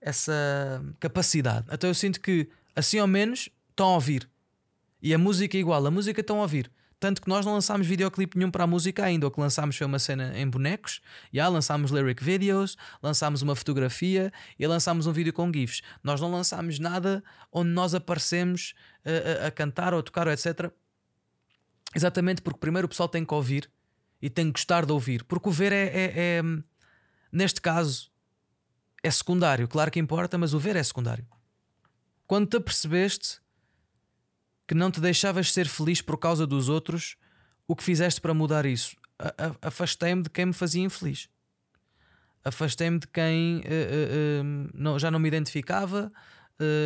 essa 0.00 0.82
capacidade. 0.98 1.66
Então 1.70 1.90
eu 1.90 1.94
sinto 1.94 2.18
que 2.22 2.48
assim 2.74 2.98
ao 2.98 3.06
menos 3.06 3.50
estão 3.68 3.88
a 3.88 3.94
ouvir. 3.94 4.26
E 5.02 5.12
a 5.12 5.18
música 5.18 5.58
é 5.58 5.60
igual, 5.60 5.84
a 5.84 5.90
música 5.90 6.22
estão 6.22 6.38
a 6.38 6.42
ouvir. 6.42 6.70
Tanto 7.00 7.22
que 7.22 7.28
nós 7.28 7.46
não 7.46 7.54
lançámos 7.54 7.86
videoclipe 7.86 8.36
nenhum 8.36 8.50
para 8.50 8.64
a 8.64 8.66
música 8.66 9.02
ainda. 9.02 9.26
O 9.26 9.30
que 9.30 9.40
lançámos 9.40 9.74
foi 9.74 9.86
uma 9.86 9.98
cena 9.98 10.38
em 10.38 10.46
bonecos. 10.46 11.00
Já 11.32 11.48
lançámos 11.48 11.90
lyric 11.90 12.22
videos, 12.22 12.76
lançámos 13.02 13.40
uma 13.40 13.56
fotografia 13.56 14.30
e 14.58 14.66
lançámos 14.66 15.06
um 15.06 15.12
vídeo 15.12 15.32
com 15.32 15.50
GIFs. 15.50 15.80
Nós 16.04 16.20
não 16.20 16.30
lançámos 16.30 16.78
nada 16.78 17.24
onde 17.50 17.70
nós 17.70 17.94
aparecemos 17.94 18.74
a, 19.02 19.44
a, 19.44 19.46
a 19.46 19.50
cantar 19.50 19.94
ou 19.94 20.00
a 20.00 20.02
tocar, 20.02 20.26
ou 20.26 20.32
etc. 20.32 20.70
Exatamente 21.96 22.42
porque 22.42 22.60
primeiro 22.60 22.84
o 22.84 22.88
pessoal 22.88 23.08
tem 23.08 23.24
que 23.24 23.32
ouvir 23.32 23.70
e 24.20 24.28
tem 24.28 24.46
que 24.46 24.60
gostar 24.60 24.84
de 24.84 24.92
ouvir. 24.92 25.24
Porque 25.24 25.48
o 25.48 25.52
ver 25.52 25.72
é, 25.72 25.86
é, 25.86 26.12
é 26.16 26.42
neste 27.32 27.62
caso, 27.62 28.10
é 29.02 29.10
secundário. 29.10 29.66
Claro 29.66 29.90
que 29.90 29.98
importa, 29.98 30.36
mas 30.36 30.52
o 30.52 30.58
ver 30.58 30.76
é 30.76 30.82
secundário. 30.82 31.26
Quando 32.26 32.46
te 32.46 32.58
apercebeste 32.58 33.40
que 34.70 34.74
não 34.76 34.88
te 34.88 35.00
deixavas 35.00 35.52
ser 35.52 35.66
feliz 35.66 36.00
por 36.00 36.16
causa 36.16 36.46
dos 36.46 36.68
outros, 36.68 37.16
o 37.66 37.74
que 37.74 37.82
fizeste 37.82 38.20
para 38.20 38.32
mudar 38.32 38.64
isso? 38.64 38.96
Afastei-me 39.60 40.22
de 40.22 40.30
quem 40.30 40.46
me 40.46 40.52
fazia 40.52 40.80
infeliz. 40.80 41.28
Afastei-me 42.44 43.00
de 43.00 43.08
quem 43.08 43.56
uh, 43.56 43.62
uh, 43.62 44.44
uh, 44.44 44.70
não, 44.72 44.96
já 44.96 45.10
não 45.10 45.18
me 45.18 45.26
identificava. 45.26 46.12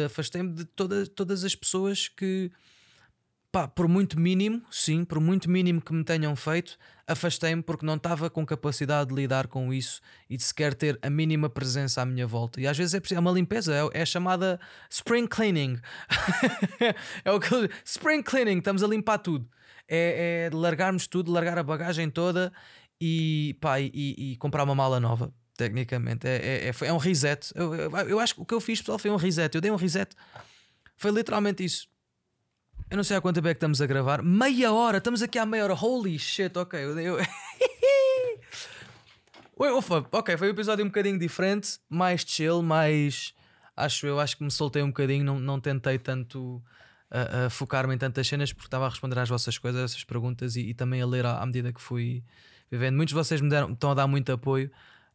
Afastei-me 0.07 0.55
de 0.55 0.65
toda, 0.65 1.07
todas 1.07 1.45
as 1.45 1.55
pessoas 1.55 2.09
que, 2.09 2.51
pá, 3.55 3.69
por 3.69 3.87
muito 3.87 4.19
mínimo, 4.19 4.61
sim, 4.69 5.05
por 5.05 5.21
muito 5.21 5.49
mínimo 5.49 5.81
que 5.81 5.93
me 5.93 6.03
tenham 6.03 6.35
feito, 6.35 6.77
afastei-me 7.07 7.63
porque 7.63 7.87
não 7.87 7.95
estava 7.95 8.29
com 8.29 8.45
capacidade 8.45 9.11
de 9.11 9.15
lidar 9.15 9.47
com 9.47 9.73
isso 9.73 10.01
e 10.29 10.37
de 10.37 10.43
sequer 10.43 10.75
ter 10.75 10.99
a 11.01 11.09
mínima 11.09 11.49
presença 11.49 12.03
à 12.03 12.05
minha 12.05 12.27
volta. 12.27 12.61
E 12.61 12.67
às 12.67 12.77
vezes 12.77 12.95
é, 12.95 12.99
preciso, 12.99 13.19
é 13.19 13.21
uma 13.21 13.31
limpeza, 13.31 13.73
é, 13.73 14.03
é 14.03 14.05
chamada 14.05 14.59
spring 14.91 15.29
cleaning. 15.29 15.79
é 17.25 17.31
o 17.31 17.39
que 17.39 17.71
spring 17.85 18.25
cleaning, 18.25 18.59
estamos 18.59 18.83
a 18.83 18.89
limpar 18.89 19.19
tudo. 19.19 19.49
É, 19.87 20.49
é 20.53 20.57
largarmos 20.57 21.07
tudo, 21.07 21.31
largar 21.31 21.57
a 21.57 21.63
bagagem 21.63 22.11
toda 22.11 22.53
e, 23.01 23.57
pá, 23.61 23.79
e, 23.79 23.91
e 23.95 24.37
comprar 24.39 24.65
uma 24.65 24.75
mala 24.75 24.99
nova. 24.99 25.33
Tecnicamente, 25.57 26.27
é, 26.27 26.67
é, 26.67 26.69
é, 26.71 26.87
é 26.89 26.93
um 26.93 26.97
reset. 26.97 27.53
Eu, 27.55 27.73
eu, 27.73 27.91
eu 28.09 28.19
acho 28.19 28.35
que 28.35 28.41
o 28.41 28.45
que 28.45 28.55
eu 28.55 28.61
fiz, 28.61 28.81
pessoal, 28.81 28.99
foi 28.99 29.13
um 29.13 29.17
reset. 29.17 29.55
Eu 29.55 29.61
dei 29.61 29.71
um 29.71 29.77
reset. 29.77 30.13
Foi 30.97 31.13
literalmente 31.13 31.65
isso. 31.65 31.94
Eu 32.91 32.97
não 32.97 33.05
sei 33.05 33.17
há 33.17 33.21
quanto 33.21 33.37
tempo 33.37 33.49
é 33.49 33.55
que 33.55 33.57
estamos 33.57 33.81
a 33.81 33.87
gravar. 33.87 34.23
Meia 34.23 34.73
hora, 34.73 34.99
estamos 34.99 35.23
aqui 35.23 35.39
há 35.39 35.47
meia 35.47 35.65
hora. 35.65 35.75
Holy 35.75 36.19
shit, 36.19 36.57
ok. 36.57 36.79
Eu. 36.79 37.19
Ufa, 39.79 40.07
ok, 40.13 40.37
foi 40.37 40.49
um 40.49 40.51
episódio 40.51 40.85
um 40.85 40.89
bocadinho 40.89 41.19
diferente, 41.19 41.79
mais 41.89 42.23
chill, 42.27 42.63
mais. 42.63 43.35
Acho 43.77 44.07
eu, 44.07 44.21
acho 44.21 44.37
que 44.37 44.45
me 44.45 44.51
soltei 44.51 44.83
um 44.83 44.89
bocadinho, 44.89 45.25
não, 45.25 45.41
não 45.41 45.59
tentei 45.59 45.99
tanto 45.99 46.63
uh, 47.11 47.47
uh, 47.47 47.51
focar-me 47.51 47.95
em 47.95 47.99
tantas 47.99 48.29
cenas 48.29 48.53
porque 48.53 48.69
estava 48.69 48.87
a 48.87 48.89
responder 48.89 49.19
às 49.19 49.29
vossas 49.29 49.59
coisas, 49.59 49.91
essas 49.91 50.05
perguntas 50.05 50.55
e, 50.55 50.61
e 50.61 50.75
também 50.75 51.03
a 51.03 51.07
ler 51.07 51.27
à, 51.27 51.39
à, 51.39 51.47
medida 51.47 51.73
que 51.73 51.81
fui 51.81 52.23
vivendo. 52.71 52.95
Muitos 52.97 53.13
de 53.13 53.17
vocês 53.17 53.41
me 53.41 53.49
deram, 53.49 53.73
estão 53.73 53.91
a 53.91 53.95
dar 53.95 54.07
muito 54.07 54.31
apoio. 54.31 54.71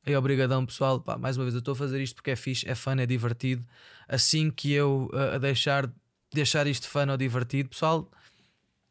E 0.06 0.16
obrigadão, 0.16 0.66
pessoal. 0.66 1.00
Pá, 1.00 1.18
mais 1.18 1.38
uma 1.38 1.44
vez, 1.44 1.54
eu 1.54 1.60
estou 1.60 1.74
a 1.74 1.76
fazer 1.76 2.02
isto 2.02 2.16
porque 2.16 2.32
é 2.32 2.36
fixe, 2.36 2.68
é 2.68 2.74
fun, 2.74 2.96
é 3.00 3.06
divertido. 3.06 3.66
Assim 4.08 4.50
que 4.50 4.72
eu 4.74 5.10
uh, 5.14 5.36
a 5.36 5.38
deixar 5.38 5.90
deixar 6.34 6.68
isto 6.68 6.88
fã 6.88 7.10
ou 7.10 7.18
divertido, 7.18 7.70
pessoal, 7.70 8.10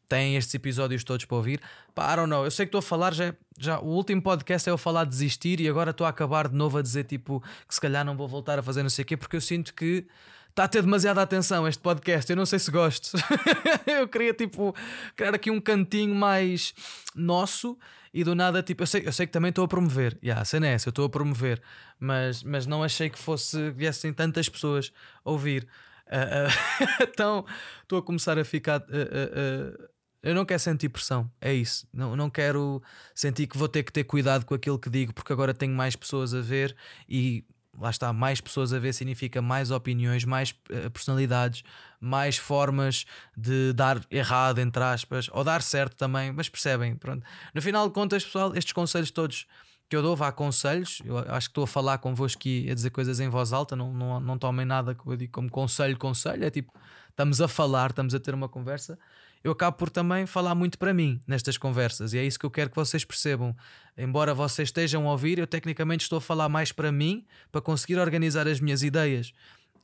têm 0.07 0.35
estes 0.35 0.53
episódios 0.55 1.03
todos 1.03 1.25
para 1.25 1.37
ouvir. 1.37 1.61
Pá, 1.93 2.11
I 2.13 2.15
don't 2.15 2.29
know, 2.29 2.43
eu 2.43 2.51
sei 2.51 2.65
que 2.65 2.69
estou 2.69 2.79
a 2.79 2.81
falar, 2.81 3.13
já, 3.13 3.33
já 3.57 3.79
o 3.79 3.87
último 3.87 4.21
podcast 4.21 4.67
é 4.67 4.71
eu 4.71 4.77
falar 4.77 5.03
de 5.05 5.11
desistir 5.11 5.61
e 5.61 5.69
agora 5.69 5.91
estou 5.91 6.05
a 6.05 6.09
acabar 6.09 6.47
de 6.47 6.55
novo 6.55 6.77
a 6.77 6.81
dizer 6.81 7.03
tipo 7.03 7.41
que 7.67 7.73
se 7.73 7.79
calhar 7.79 8.03
não 8.03 8.17
vou 8.17 8.27
voltar 8.27 8.57
a 8.57 8.63
fazer 8.63 8.81
não 8.81 8.89
sei 8.89 9.03
o 9.03 9.05
quê, 9.05 9.15
porque 9.15 9.35
eu 9.35 9.41
sinto 9.41 9.73
que 9.73 10.07
está 10.49 10.63
a 10.63 10.67
ter 10.67 10.81
demasiada 10.81 11.21
atenção 11.21 11.67
este 11.67 11.81
podcast. 11.81 12.29
Eu 12.29 12.35
não 12.35 12.45
sei 12.45 12.59
se 12.59 12.71
gosto. 12.71 13.11
eu 13.87 14.07
queria 14.07 14.33
tipo 14.33 14.75
criar 15.15 15.33
aqui 15.33 15.51
um 15.51 15.61
cantinho 15.61 16.13
mais 16.13 16.73
nosso 17.15 17.77
e 18.13 18.23
do 18.23 18.33
nada 18.33 18.63
tipo 18.63 18.83
eu 18.83 18.87
sei, 18.87 19.03
eu 19.05 19.13
sei 19.13 19.27
que 19.27 19.31
também 19.31 19.49
estou 19.49 19.63
a 19.63 19.67
promover. 19.67 20.17
Yeah, 20.23 20.41
a 20.41 20.45
cena 20.45 20.67
é 20.67 20.73
essa, 20.73 20.89
eu 20.89 20.91
estou 20.91 21.05
a 21.05 21.09
promover, 21.09 21.61
mas, 21.99 22.43
mas 22.43 22.65
não 22.65 22.83
achei 22.83 23.09
que 23.09 23.19
fosse 23.19 23.69
viessem 23.71 24.11
tantas 24.11 24.49
pessoas 24.49 24.91
ouvir. 25.23 25.67
Uh, 26.09 26.47
uh, 26.47 27.03
então 27.03 27.45
estou 27.81 27.99
a 27.99 28.03
começar 28.03 28.37
a 28.37 28.43
ficar. 28.43 28.81
Uh, 28.81 29.89
eu 30.21 30.35
não 30.35 30.43
quero 30.43 30.59
sentir 30.59 30.89
pressão, 30.89 31.31
é 31.39 31.53
isso. 31.53 31.87
Não, 31.93 32.15
não 32.15 32.29
quero 32.29 32.81
sentir 33.15 33.47
que 33.47 33.57
vou 33.57 33.69
ter 33.69 33.83
que 33.83 33.93
ter 33.93 34.03
cuidado 34.03 34.45
com 34.45 34.53
aquilo 34.53 34.77
que 34.77 34.89
digo, 34.89 35.13
porque 35.13 35.31
agora 35.31 35.53
tenho 35.53 35.73
mais 35.73 35.95
pessoas 35.95 36.33
a 36.33 36.41
ver 36.41 36.75
e 37.07 37.45
lá 37.79 37.89
está, 37.89 38.11
mais 38.11 38.41
pessoas 38.41 38.73
a 38.73 38.79
ver 38.79 38.91
significa 38.91 39.41
mais 39.41 39.71
opiniões, 39.71 40.25
mais 40.25 40.51
personalidades, 40.91 41.63
mais 42.01 42.35
formas 42.35 43.05
de 43.37 43.71
dar 43.71 44.05
errado, 44.11 44.59
entre 44.59 44.83
aspas, 44.83 45.29
ou 45.31 45.41
dar 45.41 45.61
certo 45.61 45.95
também, 45.95 46.33
mas 46.33 46.49
percebem, 46.49 46.97
pronto. 46.97 47.25
No 47.53 47.61
final 47.61 47.87
de 47.87 47.93
contas, 47.93 48.25
pessoal, 48.25 48.53
estes 48.53 48.73
conselhos 48.73 49.11
todos 49.11 49.47
que 49.89 49.95
eu 49.95 50.01
dou, 50.01 50.15
vá 50.15 50.31
conselhos. 50.31 51.01
Eu 51.03 51.17
acho 51.17 51.47
que 51.47 51.51
estou 51.51 51.63
a 51.63 51.67
falar 51.67 51.97
convosco 51.97 52.47
e 52.47 52.69
a 52.69 52.75
dizer 52.75 52.91
coisas 52.91 53.19
em 53.19 53.27
voz 53.27 53.51
alta, 53.51 53.75
não, 53.75 53.91
não, 53.91 54.19
não 54.19 54.37
tomem 54.37 54.65
nada 54.65 54.93
que 54.93 55.05
eu 55.05 55.17
digo 55.17 55.31
como 55.31 55.49
conselho, 55.49 55.97
conselho. 55.97 56.45
É 56.45 56.49
tipo, 56.49 56.71
estamos 57.09 57.41
a 57.41 57.47
falar, 57.47 57.89
estamos 57.89 58.13
a 58.13 58.19
ter 58.19 58.33
uma 58.33 58.47
conversa. 58.47 58.97
Eu 59.43 59.53
acabo 59.53 59.77
por 59.77 59.89
também 59.89 60.25
falar 60.25 60.53
muito 60.53 60.77
para 60.77 60.93
mim 60.93 61.21
nestas 61.25 61.57
conversas, 61.57 62.13
e 62.13 62.17
é 62.17 62.25
isso 62.25 62.37
que 62.37 62.45
eu 62.45 62.51
quero 62.51 62.69
que 62.69 62.75
vocês 62.75 63.05
percebam. 63.05 63.55
Embora 63.97 64.33
vocês 64.33 64.67
estejam 64.67 65.07
a 65.07 65.11
ouvir, 65.11 65.39
eu 65.39 65.47
tecnicamente 65.47 66.03
estou 66.03 66.17
a 66.17 66.21
falar 66.21 66.49
mais 66.49 66.71
para 66.71 66.91
mim, 66.91 67.25
para 67.51 67.61
conseguir 67.61 67.97
organizar 67.97 68.47
as 68.47 68.59
minhas 68.59 68.83
ideias 68.83 69.33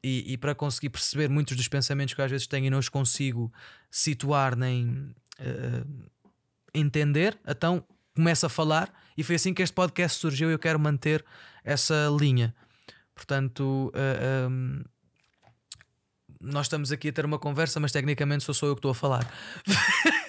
e, 0.04 0.34
e 0.34 0.38
para 0.38 0.54
conseguir 0.54 0.90
perceber 0.90 1.30
muitos 1.30 1.56
dos 1.56 1.68
pensamentos 1.68 2.14
que 2.14 2.22
às 2.22 2.30
vezes 2.30 2.48
tenho 2.48 2.66
e 2.66 2.70
não 2.70 2.80
os 2.80 2.90
consigo 2.90 3.52
situar 3.90 4.56
nem 4.58 5.16
uh, 5.40 6.10
entender. 6.74 7.40
Então 7.48 7.84
começo 8.14 8.46
a 8.46 8.50
falar 8.50 8.94
e 9.18 9.24
foi 9.24 9.36
assim 9.36 9.54
que 9.54 9.62
este 9.62 9.74
podcast 9.74 10.20
surgiu 10.20 10.50
e 10.50 10.54
eu 10.54 10.60
quero 10.60 10.80
manter 10.80 11.24
essa 11.64 12.10
linha. 12.20 12.54
Portanto, 13.14 13.92
uh, 13.94 13.98
eh, 13.98 14.48
um, 14.48 14.76
ehm, 14.78 14.84
nós 16.42 16.66
estamos 16.66 16.92
aqui 16.92 17.10
a 17.10 17.14
ter 17.14 17.26
uma 17.26 17.40
conversa, 17.40 17.80
mas 17.80 17.92
tecnicamente 17.92 18.44
sou 18.44 18.54
só 18.54 18.68
eu 18.68 18.76
que 18.76 18.80
estou 18.80 18.92
a 18.92 18.96
falar. 18.96 19.28